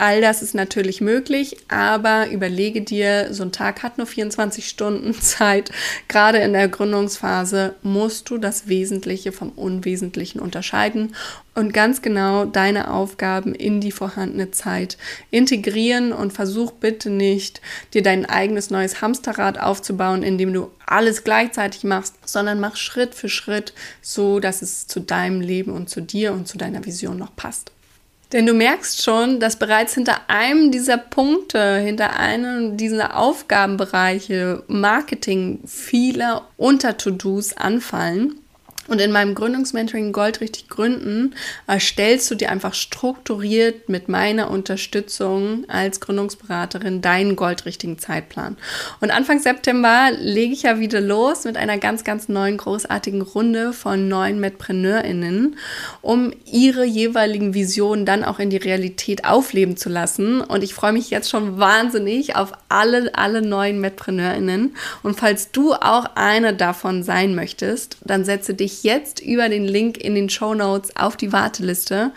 All 0.02 0.22
das 0.22 0.42
ist 0.42 0.56
natürlich 0.56 1.02
möglich, 1.02 1.58
aber 1.68 2.30
überlege 2.32 2.80
dir, 2.80 3.34
so 3.34 3.44
ein 3.44 3.52
Tag 3.52 3.84
hat 3.84 3.98
nur 3.98 4.08
24 4.08 4.66
Stunden 4.66 5.14
Zeit. 5.22 5.72
Gerade 6.08 6.38
in 6.38 6.54
der 6.54 6.70
Gründungsphase 6.70 7.76
musst 7.84 8.30
du 8.30 8.38
das 8.38 8.70
Wesentliche 8.70 9.34
vom 9.34 9.50
Unwesentlichen 9.50 10.40
unterscheiden 10.40 11.16
und 11.54 11.74
ganz 11.74 12.02
genau 12.02 12.46
deine 12.46 12.92
Aufgaben 12.92 13.54
in 13.54 13.82
die 13.82 13.92
vorhandene 13.92 14.52
Zeit 14.52 14.98
integrieren 15.32 16.14
und 16.14 16.32
versuch 16.32 16.72
bitte 16.72 17.10
nicht, 17.10 17.60
dir 17.94 18.02
dein 18.02 18.26
eigenes 18.26 18.70
neues 18.70 19.02
Hamsterrad 19.02 19.60
aufzubauen, 19.60 20.24
indem 20.24 20.54
du 20.54 20.72
alles 20.86 21.26
gleichzeitig 21.26 21.84
machst, 21.84 22.16
sondern 22.26 22.62
mach 22.62 22.78
Schritt 22.78 23.16
für 23.16 23.28
Schritt 23.28 23.74
so, 24.02 24.40
dass 24.40 24.62
es 24.62 24.88
zu 24.88 25.02
deinem 25.02 25.42
Leben 25.42 25.74
und 25.74 25.90
zu 25.90 26.00
dir 26.00 26.32
und 26.32 26.48
zu 26.48 26.58
deiner 26.58 26.86
Vision 26.86 27.18
noch 27.18 27.36
passt. 27.36 27.74
Denn 28.32 28.46
du 28.46 28.54
merkst 28.54 29.04
schon, 29.04 29.40
dass 29.40 29.58
bereits 29.58 29.96
hinter 29.96 30.22
einem 30.28 30.72
dieser 30.72 30.98
Punkte, 30.98 31.78
hinter 31.78 32.18
einem 32.18 32.78
dieser 32.78 33.18
Aufgabenbereiche 33.18 34.64
Marketing 34.68 35.62
viele 35.66 36.42
Unter-To-Dos 36.58 37.58
anfallen. 37.58 38.40
Und 38.90 39.00
in 39.00 39.12
meinem 39.12 39.36
Gründungsmentoring 39.36 40.12
Gold 40.12 40.42
richtig 40.42 40.68
gründen 40.68 41.36
erstellst 41.68 42.30
du 42.32 42.36
dir 42.36 42.50
einfach 42.50 42.74
strukturiert 42.74 43.88
mit 43.88 44.10
meiner 44.10 44.50
Unterstützung 44.50 45.66
als 45.68 46.00
Gründungsberaterin 46.00 47.02
deinen 47.02 47.36
goldrichtigen 47.36 48.00
Zeitplan. 48.00 48.58
Und 49.00 49.12
Anfang 49.12 49.40
September 49.40 50.10
lege 50.18 50.54
ich 50.54 50.64
ja 50.64 50.80
wieder 50.80 51.02
los 51.02 51.44
mit 51.46 51.56
einer 51.56 51.78
ganz, 51.78 52.04
ganz 52.04 52.30
neuen, 52.30 52.58
großartigen 52.58 53.22
Runde 53.22 53.74
von 53.74 54.08
neuen 54.08 54.40
MedpreneurInnen, 54.40 55.58
um 56.02 56.34
ihre 56.52 56.84
jeweiligen 56.84 57.54
Visionen 57.54 58.06
dann 58.06 58.24
auch 58.24 58.40
in 58.40 58.50
die 58.50 58.58
Realität 58.58 59.24
aufleben 59.24 59.78
zu 59.78 59.90
lassen. 59.90 60.42
Und 60.42 60.64
ich 60.64 60.74
freue 60.74 60.94
mich 60.94 61.12
jetzt 61.12 61.30
schon 61.30 61.60
wahnsinnig 61.60 62.36
auf 62.36 62.54
alle, 62.70 63.14
alle 63.14 63.44
neuen 63.44 63.80
MedpreneurInnen. 63.82 64.76
Und 65.04 65.20
falls 65.20 65.52
du 65.52 65.74
auch 65.74 66.06
eine 66.16 66.56
davon 66.56 67.04
sein 67.04 67.36
möchtest, 67.36 67.98
dann 68.04 68.26
setze 68.26 68.56
dich 68.56 68.79
jetzt 68.84 69.20
über 69.20 69.50
den 69.50 69.66
Link 69.66 69.98
in 69.98 70.16
den 70.16 70.30
Show 70.30 70.54
Notes 70.54 70.96
auf 70.96 71.18
die 71.18 71.32
Warteliste. 71.32 72.12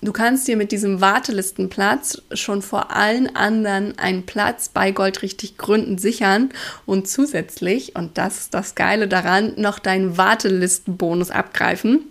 Du 0.00 0.12
kannst 0.12 0.48
dir 0.48 0.56
mit 0.56 0.72
diesem 0.72 1.00
Wartelistenplatz 1.00 2.22
schon 2.32 2.62
vor 2.62 2.94
allen 2.94 3.34
anderen 3.34 3.98
einen 3.98 4.26
Platz 4.26 4.68
bei 4.68 4.90
Goldrichtig 4.90 5.56
Gründen 5.56 5.98
sichern 5.98 6.50
und 6.86 7.08
zusätzlich, 7.08 7.96
und 7.96 8.18
das 8.18 8.38
ist 8.38 8.54
das 8.54 8.74
Geile 8.74 9.08
daran, 9.08 9.54
noch 9.56 9.78
deinen 9.78 10.16
Wartelistenbonus 10.16 11.30
abgreifen. 11.30 12.06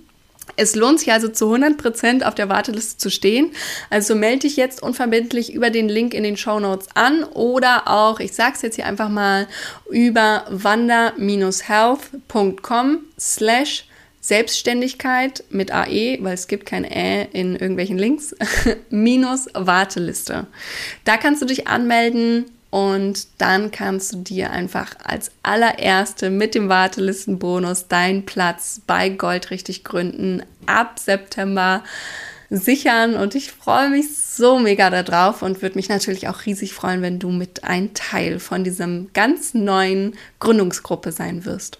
Es 0.55 0.75
lohnt 0.75 0.99
sich 0.99 1.11
also 1.13 1.29
zu 1.29 1.53
100% 1.53 2.23
auf 2.23 2.33
der 2.35 2.49
Warteliste 2.49 2.97
zu 2.97 3.09
stehen. 3.09 3.51
Also 3.89 4.13
melde 4.15 4.39
dich 4.39 4.57
jetzt 4.57 4.83
unverbindlich 4.83 5.53
über 5.53 5.69
den 5.69 5.87
Link 5.87 6.13
in 6.13 6.23
den 6.23 6.35
Show 6.37 6.59
Notes 6.59 6.87
an 6.95 7.23
oder 7.23 7.87
auch, 7.87 8.19
ich 8.19 8.33
sage 8.33 8.55
es 8.55 8.61
jetzt 8.61 8.75
hier 8.75 8.85
einfach 8.85 9.07
mal, 9.09 9.47
über 9.89 10.43
wanda-health.com 10.49 12.97
slash 13.17 13.85
Selbstständigkeit 14.29 15.43
mit 15.49 15.71
AE, 15.71 16.19
weil 16.21 16.35
es 16.35 16.47
gibt 16.47 16.67
kein 16.67 16.85
Ä 16.85 17.27
in 17.33 17.55
irgendwelchen 17.55 17.97
Links, 17.97 18.35
minus 18.91 19.47
Warteliste. 19.55 20.45
Da 21.03 21.17
kannst 21.17 21.41
du 21.41 21.47
dich 21.47 21.67
anmelden 21.67 22.45
und 22.69 23.25
dann 23.39 23.71
kannst 23.71 24.13
du 24.13 24.17
dir 24.17 24.51
einfach 24.51 24.91
als 25.03 25.31
allererste 25.41 26.29
mit 26.29 26.53
dem 26.53 26.69
Wartelistenbonus 26.69 27.87
deinen 27.87 28.27
Platz 28.27 28.81
bei 28.85 29.09
Gold 29.09 29.49
richtig 29.49 29.83
gründen 29.83 30.43
ab 30.67 30.99
September 30.99 31.83
sichern 32.51 33.15
und 33.15 33.33
ich 33.33 33.51
freue 33.51 33.89
mich 33.89 34.15
so 34.15 34.59
mega 34.59 34.91
darauf 34.91 35.41
und 35.41 35.63
würde 35.63 35.75
mich 35.75 35.89
natürlich 35.89 36.27
auch 36.27 36.45
riesig 36.45 36.73
freuen, 36.73 37.01
wenn 37.01 37.17
du 37.17 37.31
mit 37.31 37.63
ein 37.63 37.95
Teil 37.95 38.39
von 38.39 38.63
diesem 38.63 39.09
ganz 39.13 39.55
neuen 39.55 40.13
Gründungsgruppe 40.39 41.11
sein 41.11 41.45
wirst. 41.45 41.79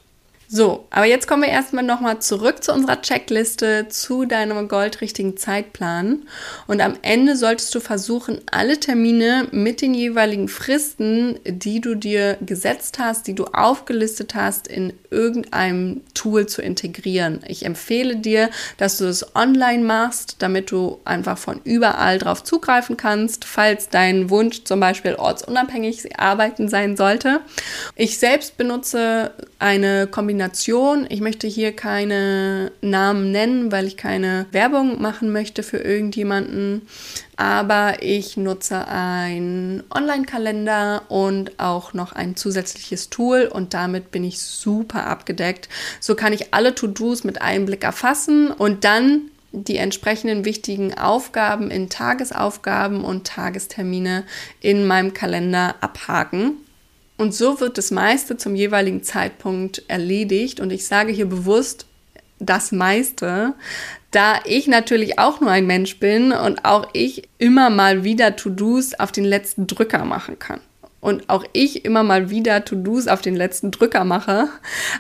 So, 0.52 0.88
aber 0.90 1.06
jetzt 1.06 1.28
kommen 1.28 1.44
wir 1.44 1.50
erstmal 1.50 1.84
nochmal 1.84 2.24
zurück 2.24 2.64
zu 2.64 2.74
unserer 2.74 3.00
Checkliste, 3.04 3.86
zu 3.88 4.26
deinem 4.26 4.68
goldrichtigen 4.68 5.38
Zeitplan. 5.38 6.24
Und 6.66 6.82
am 6.82 6.96
Ende 7.04 7.36
solltest 7.36 7.76
du 7.76 7.80
versuchen, 7.80 8.42
alle 8.50 8.80
Termine 8.80 9.48
mit 9.52 9.80
den 9.80 9.94
jeweiligen 9.94 10.48
Fristen, 10.48 11.40
die 11.46 11.82
du 11.82 11.94
dir 11.94 12.36
gesetzt 12.42 12.98
hast, 12.98 13.28
die 13.28 13.36
du 13.36 13.46
aufgelistet 13.46 14.34
hast, 14.34 14.68
in 14.68 14.94
irgendeinem 15.12 16.02
Tool 16.16 16.48
zu 16.48 16.64
integrieren. 16.64 17.42
Ich 17.48 17.64
empfehle 17.64 18.16
dir, 18.16 18.50
dass 18.78 18.98
du 18.98 19.06
es 19.06 19.36
online 19.36 19.84
machst, 19.84 20.38
damit 20.40 20.72
du 20.72 21.00
einfach 21.06 21.38
von 21.38 21.62
überall 21.64 22.18
drauf 22.18 22.44
zugreifen 22.44 22.98
kannst, 22.98 23.46
falls 23.46 23.90
dein 23.90 24.32
Wunsch 24.32 24.64
zum 24.64 24.80
Beispiel 24.80 25.14
ortsunabhängig 25.14 26.20
arbeiten 26.20 26.70
sein 26.70 26.98
sollte. 26.98 27.42
Ich 27.96 28.18
selbst 28.18 28.58
benutze 28.58 29.30
eine 29.60 30.08
Kombination. 30.08 30.39
Ich 31.10 31.22
möchte 31.22 31.48
hier 31.48 31.76
keine 31.76 32.72
Namen 32.82 33.32
nennen, 33.32 33.72
weil 33.72 33.88
ich 33.88 33.98
keine 33.98 34.46
Werbung 34.52 35.02
machen 35.02 35.32
möchte 35.32 35.64
für 35.64 35.78
irgendjemanden. 35.78 36.84
Aber 37.36 38.02
ich 38.02 38.38
nutze 38.38 38.88
einen 38.88 39.84
Online-Kalender 39.94 41.04
und 41.10 41.60
auch 41.60 41.94
noch 41.94 42.14
ein 42.14 42.36
zusätzliches 42.36 43.10
Tool 43.10 43.50
und 43.52 43.74
damit 43.74 44.12
bin 44.12 44.24
ich 44.24 44.42
super 44.42 45.08
abgedeckt. 45.08 45.70
So 46.00 46.16
kann 46.16 46.34
ich 46.34 46.54
alle 46.54 46.76
To-Dos 46.76 47.24
mit 47.24 47.42
einem 47.42 47.66
Blick 47.66 47.84
erfassen 47.84 48.52
und 48.52 48.84
dann 48.84 49.32
die 49.52 49.78
entsprechenden 49.78 50.46
wichtigen 50.46 50.98
Aufgaben 50.98 51.72
in 51.72 51.90
Tagesaufgaben 51.90 53.04
und 53.04 53.26
Tagestermine 53.26 54.24
in 54.62 54.86
meinem 54.86 55.14
Kalender 55.14 55.76
abhaken. 55.82 56.58
Und 57.20 57.34
so 57.34 57.60
wird 57.60 57.78
das 57.78 57.92
meiste 57.92 58.38
zum 58.38 58.56
jeweiligen 58.56 59.04
Zeitpunkt 59.04 59.84
erledigt. 59.90 60.62
Und 60.62 60.72
ich 60.72 60.88
sage 60.88 61.12
hier 61.12 61.26
bewusst 61.26 61.86
das 62.40 62.72
meiste, 62.72 63.56
da 64.12 64.40
ich 64.46 64.68
natürlich 64.68 65.20
auch 65.20 65.42
nur 65.42 65.52
ein 65.52 65.68
Mensch 65.68 66.00
bin 66.00 66.32
und 66.32 66.64
auch 66.64 66.88
ich 66.94 67.28
immer 67.38 67.70
mal 67.70 68.06
wieder 68.06 68.38
To-Dos 68.38 68.94
auf 68.94 69.12
den 69.12 69.26
letzten 69.26 69.68
Drücker 69.68 70.06
machen 70.06 70.40
kann. 70.40 70.62
Und 71.02 71.28
auch 71.28 71.44
ich 71.52 71.84
immer 71.84 72.04
mal 72.04 72.30
wieder 72.30 72.64
To-Dos 72.64 73.10
auf 73.10 73.20
den 73.20 73.36
letzten 73.36 73.72
Drücker 73.72 74.06
mache. 74.06 74.48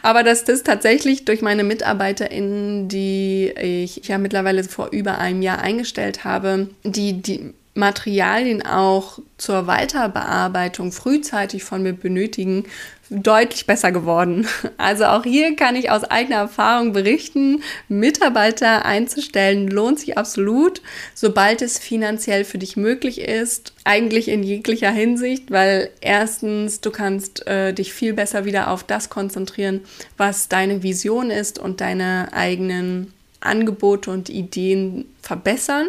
Aber 0.01 0.21
dass 0.21 0.43
das 0.43 0.63
tatsächlich 0.63 1.23
durch 1.23 1.41
meine 1.41 1.63
MitarbeiterInnen, 1.63 2.89
die 2.89 3.53
ich 3.55 4.05
ja 4.09 4.17
mittlerweile 4.17 4.65
vor 4.65 4.89
über 4.91 5.19
einem 5.19 5.41
Jahr 5.41 5.59
eingestellt 5.59 6.25
habe, 6.25 6.67
die, 6.83 7.21
die 7.21 7.53
Materialien 7.75 8.65
auch 8.65 9.19
zur 9.39 9.67
Weiterbearbeitung 9.67 10.91
frühzeitig 10.91 11.63
von 11.63 11.81
mir 11.81 11.93
benötigen, 11.93 12.65
deutlich 13.09 13.65
besser 13.65 13.91
geworden. 13.91 14.47
Also 14.77 15.05
auch 15.05 15.23
hier 15.23 15.55
kann 15.55 15.75
ich 15.75 15.91
aus 15.91 16.03
eigener 16.03 16.37
Erfahrung 16.37 16.93
berichten, 16.93 17.61
Mitarbeiter 17.89 18.85
einzustellen 18.85 19.67
lohnt 19.67 19.99
sich 19.99 20.17
absolut, 20.17 20.81
sobald 21.13 21.61
es 21.61 21.77
finanziell 21.79 22.45
für 22.45 22.57
dich 22.57 22.77
möglich 22.77 23.19
ist. 23.19 23.73
Eigentlich 23.83 24.29
in 24.29 24.41
jeglicher 24.41 24.91
Hinsicht, 24.91 25.51
weil 25.51 25.89
erstens 26.01 26.81
du 26.81 26.91
kannst 26.91 27.45
äh, 27.47 27.73
dich 27.73 27.93
viel 27.93 28.13
besser 28.13 28.45
wieder 28.45 28.71
auf 28.71 28.83
das 28.83 29.09
konzentrieren, 29.09 29.81
was 30.17 30.47
deine 30.47 30.81
Vision 30.81 31.29
ist 31.29 31.59
und 31.59 31.81
deine 31.81 32.29
eigenen 32.31 33.13
Angebote 33.41 34.11
und 34.11 34.29
Ideen 34.29 35.05
verbessern. 35.21 35.87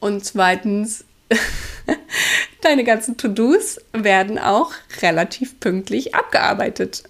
Und 0.00 0.24
zweitens 0.24 1.04
Deine 2.60 2.84
ganzen 2.84 3.16
To-Dos 3.16 3.80
werden 3.92 4.38
auch 4.38 4.72
relativ 5.02 5.58
pünktlich 5.58 6.14
abgearbeitet. 6.14 7.02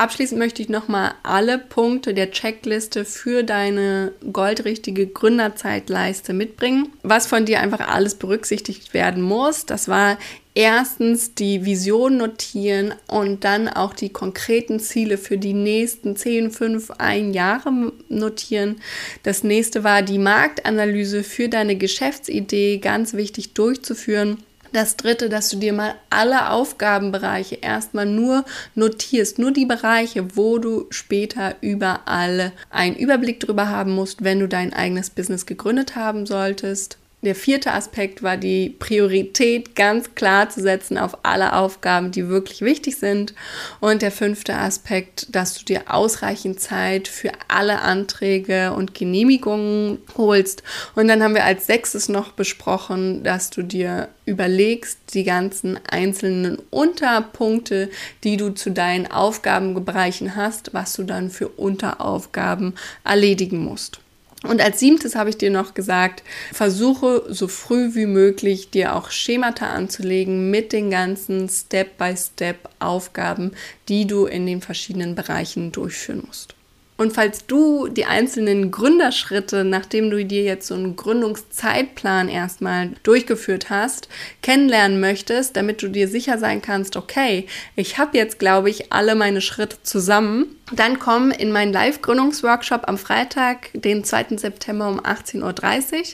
Abschließend 0.00 0.38
möchte 0.38 0.62
ich 0.62 0.70
nochmal 0.70 1.12
alle 1.22 1.58
Punkte 1.58 2.14
der 2.14 2.30
Checkliste 2.30 3.04
für 3.04 3.44
deine 3.44 4.14
goldrichtige 4.32 5.06
Gründerzeitleiste 5.06 6.32
mitbringen. 6.32 6.90
Was 7.02 7.26
von 7.26 7.44
dir 7.44 7.60
einfach 7.60 7.86
alles 7.86 8.14
berücksichtigt 8.14 8.94
werden 8.94 9.22
muss, 9.22 9.66
das 9.66 9.88
war 9.88 10.16
erstens 10.54 11.34
die 11.34 11.64
Vision 11.64 12.16
notieren 12.16 12.94
und 13.06 13.44
dann 13.44 13.68
auch 13.68 13.94
die 13.94 14.10
konkreten 14.10 14.80
Ziele 14.80 15.18
für 15.18 15.38
die 15.38 15.52
nächsten 15.52 16.16
10, 16.16 16.50
5, 16.50 16.90
1 16.98 17.34
Jahre 17.34 17.92
notieren. 18.08 18.80
Das 19.22 19.44
nächste 19.44 19.84
war 19.84 20.02
die 20.02 20.18
Marktanalyse 20.18 21.22
für 21.22 21.48
deine 21.48 21.76
Geschäftsidee, 21.76 22.78
ganz 22.78 23.14
wichtig 23.14 23.54
durchzuführen. 23.54 24.38
Das 24.72 24.96
dritte, 24.96 25.28
dass 25.28 25.48
du 25.48 25.56
dir 25.56 25.72
mal 25.72 25.96
alle 26.10 26.50
Aufgabenbereiche 26.50 27.56
erstmal 27.56 28.06
nur 28.06 28.44
notierst, 28.76 29.40
nur 29.40 29.50
die 29.50 29.66
Bereiche, 29.66 30.36
wo 30.36 30.58
du 30.58 30.86
später 30.90 31.56
überall 31.60 32.52
einen 32.70 32.94
Überblick 32.94 33.40
drüber 33.40 33.68
haben 33.68 33.92
musst, 33.92 34.22
wenn 34.22 34.38
du 34.38 34.46
dein 34.46 34.72
eigenes 34.72 35.10
Business 35.10 35.44
gegründet 35.44 35.96
haben 35.96 36.24
solltest. 36.24 36.99
Der 37.22 37.34
vierte 37.34 37.72
Aspekt 37.72 38.22
war 38.22 38.38
die 38.38 38.70
Priorität 38.70 39.76
ganz 39.76 40.14
klar 40.14 40.48
zu 40.48 40.62
setzen 40.62 40.96
auf 40.96 41.18
alle 41.22 41.54
Aufgaben, 41.54 42.12
die 42.12 42.28
wirklich 42.28 42.62
wichtig 42.62 42.96
sind. 42.96 43.34
Und 43.78 44.00
der 44.00 44.10
fünfte 44.10 44.54
Aspekt, 44.54 45.34
dass 45.34 45.52
du 45.58 45.66
dir 45.66 45.82
ausreichend 45.88 46.60
Zeit 46.60 47.08
für 47.08 47.32
alle 47.48 47.82
Anträge 47.82 48.72
und 48.72 48.94
Genehmigungen 48.94 49.98
holst. 50.16 50.62
Und 50.94 51.08
dann 51.08 51.22
haben 51.22 51.34
wir 51.34 51.44
als 51.44 51.66
sechstes 51.66 52.08
noch 52.08 52.32
besprochen, 52.32 53.22
dass 53.22 53.50
du 53.50 53.62
dir 53.62 54.08
überlegst, 54.24 54.98
die 55.12 55.24
ganzen 55.24 55.78
einzelnen 55.90 56.56
Unterpunkte, 56.70 57.90
die 58.24 58.38
du 58.38 58.54
zu 58.54 58.70
deinen 58.70 59.10
Aufgabenbereichen 59.10 60.36
hast, 60.36 60.72
was 60.72 60.94
du 60.94 61.02
dann 61.02 61.28
für 61.28 61.48
Unteraufgaben 61.48 62.74
erledigen 63.04 63.58
musst. 63.58 64.00
Und 64.42 64.62
als 64.62 64.80
siebtes 64.80 65.16
habe 65.16 65.28
ich 65.28 65.36
dir 65.36 65.50
noch 65.50 65.74
gesagt, 65.74 66.22
versuche 66.52 67.26
so 67.28 67.46
früh 67.46 67.94
wie 67.94 68.06
möglich 68.06 68.70
dir 68.70 68.96
auch 68.96 69.10
Schemata 69.10 69.66
anzulegen 69.66 70.50
mit 70.50 70.72
den 70.72 70.90
ganzen 70.90 71.48
Step-by-Step-Aufgaben, 71.48 73.52
die 73.88 74.06
du 74.06 74.24
in 74.24 74.46
den 74.46 74.62
verschiedenen 74.62 75.14
Bereichen 75.14 75.72
durchführen 75.72 76.22
musst. 76.26 76.54
Und 77.00 77.14
falls 77.14 77.46
du 77.46 77.88
die 77.88 78.04
einzelnen 78.04 78.70
Gründerschritte, 78.70 79.64
nachdem 79.64 80.10
du 80.10 80.22
dir 80.22 80.42
jetzt 80.42 80.66
so 80.66 80.74
einen 80.74 80.96
Gründungszeitplan 80.96 82.28
erstmal 82.28 82.90
durchgeführt 83.04 83.70
hast, 83.70 84.10
kennenlernen 84.42 85.00
möchtest, 85.00 85.56
damit 85.56 85.80
du 85.80 85.88
dir 85.88 86.08
sicher 86.08 86.36
sein 86.36 86.60
kannst, 86.60 86.98
okay, 86.98 87.46
ich 87.74 87.96
habe 87.96 88.18
jetzt, 88.18 88.38
glaube 88.38 88.68
ich, 88.68 88.92
alle 88.92 89.14
meine 89.14 89.40
Schritte 89.40 89.78
zusammen, 89.82 90.56
dann 90.72 90.98
komm 90.98 91.30
in 91.30 91.50
meinen 91.52 91.72
Live-Gründungsworkshop 91.72 92.82
am 92.86 92.98
Freitag, 92.98 93.70
den 93.72 94.04
2. 94.04 94.36
September 94.36 94.88
um 94.88 95.00
18.30 95.00 95.42
Uhr. 95.42 96.04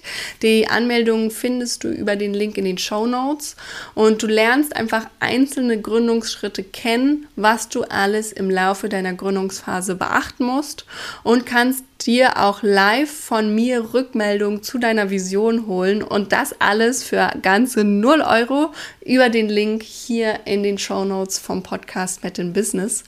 Die 0.42 0.68
Anmeldung 0.68 1.30
findest 1.30 1.84
du 1.84 1.88
über 1.88 2.14
den 2.14 2.32
Link 2.32 2.56
in 2.56 2.64
den 2.64 2.78
Show 2.78 3.06
Notes 3.06 3.56
und 3.94 4.22
du 4.22 4.28
lernst 4.28 4.74
einfach 4.74 5.06
einzelne 5.20 5.80
Gründungsschritte 5.80 6.62
kennen, 6.62 7.26
was 7.34 7.68
du 7.68 7.82
alles 7.82 8.32
im 8.32 8.50
Laufe 8.50 8.88
deiner 8.88 9.12
Gründungsphase 9.12 9.96
beachten 9.96 10.44
musst 10.44 10.75
und 11.22 11.46
kannst 11.46 11.84
dir 12.04 12.42
auch 12.42 12.62
live 12.62 13.10
von 13.10 13.54
mir 13.54 13.94
Rückmeldungen 13.94 14.62
zu 14.62 14.78
deiner 14.78 15.10
Vision 15.10 15.66
holen 15.66 16.02
und 16.02 16.32
das 16.32 16.54
alles 16.60 17.02
für 17.02 17.32
ganze 17.42 17.84
0 17.84 18.20
Euro 18.20 18.72
über 19.04 19.28
den 19.30 19.48
Link 19.48 19.82
hier 19.82 20.40
in 20.44 20.62
den 20.62 20.78
Show 20.78 21.04
Notes 21.04 21.38
vom 21.38 21.62
Podcast 21.62 22.22
Met 22.22 22.38
in 22.38 22.52
Business. 22.52 23.04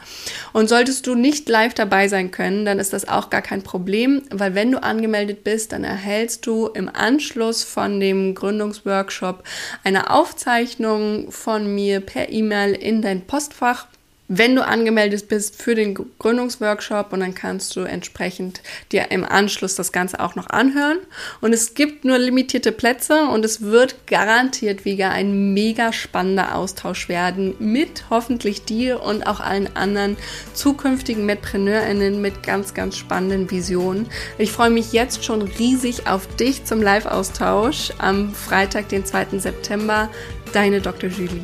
Und 0.52 0.68
solltest 0.68 1.06
du 1.06 1.14
nicht 1.14 1.48
live 1.48 1.74
dabei 1.74 2.08
sein 2.08 2.30
können, 2.30 2.64
dann 2.64 2.78
ist 2.78 2.92
das 2.92 3.06
auch 3.06 3.30
gar 3.30 3.42
kein 3.42 3.62
Problem, 3.62 4.22
weil 4.30 4.54
wenn 4.54 4.72
du 4.72 4.82
angemeldet 4.82 5.44
bist, 5.44 5.72
dann 5.72 5.84
erhältst 5.84 6.46
du 6.46 6.68
im 6.68 6.88
Anschluss 6.88 7.64
von 7.64 8.00
dem 8.00 8.34
Gründungsworkshop 8.34 9.44
eine 9.84 10.10
Aufzeichnung 10.10 11.30
von 11.30 11.74
mir 11.74 12.00
per 12.00 12.30
E-Mail 12.30 12.72
in 12.72 13.02
dein 13.02 13.26
Postfach 13.26 13.86
wenn 14.28 14.54
du 14.54 14.64
angemeldet 14.64 15.26
bist 15.28 15.60
für 15.60 15.74
den 15.74 15.98
Gründungsworkshop 16.18 17.12
und 17.12 17.20
dann 17.20 17.34
kannst 17.34 17.74
du 17.74 17.80
entsprechend 17.80 18.60
dir 18.92 19.10
im 19.10 19.24
Anschluss 19.24 19.74
das 19.74 19.90
Ganze 19.90 20.20
auch 20.20 20.34
noch 20.34 20.50
anhören. 20.50 20.98
Und 21.40 21.54
es 21.54 21.74
gibt 21.74 22.04
nur 22.04 22.18
limitierte 22.18 22.70
Plätze 22.70 23.24
und 23.24 23.44
es 23.44 23.62
wird 23.62 24.06
garantiert 24.06 24.84
wieder 24.84 25.10
ein 25.10 25.54
mega 25.54 25.92
spannender 25.94 26.54
Austausch 26.54 27.08
werden 27.08 27.54
mit 27.58 28.04
hoffentlich 28.10 28.64
dir 28.64 29.02
und 29.02 29.26
auch 29.26 29.40
allen 29.40 29.74
anderen 29.76 30.16
zukünftigen 30.52 31.24
MedpreneurInnen 31.24 32.20
mit 32.20 32.42
ganz, 32.42 32.74
ganz 32.74 32.98
spannenden 32.98 33.50
Visionen. 33.50 34.06
Ich 34.36 34.52
freue 34.52 34.70
mich 34.70 34.92
jetzt 34.92 35.24
schon 35.24 35.40
riesig 35.40 36.06
auf 36.06 36.26
dich 36.36 36.64
zum 36.64 36.82
Live-Austausch 36.82 37.92
am 37.96 38.34
Freitag, 38.34 38.90
den 38.90 39.06
2. 39.06 39.38
September. 39.38 40.10
Deine 40.52 40.80
Dr. 40.80 41.08
Julie. 41.10 41.42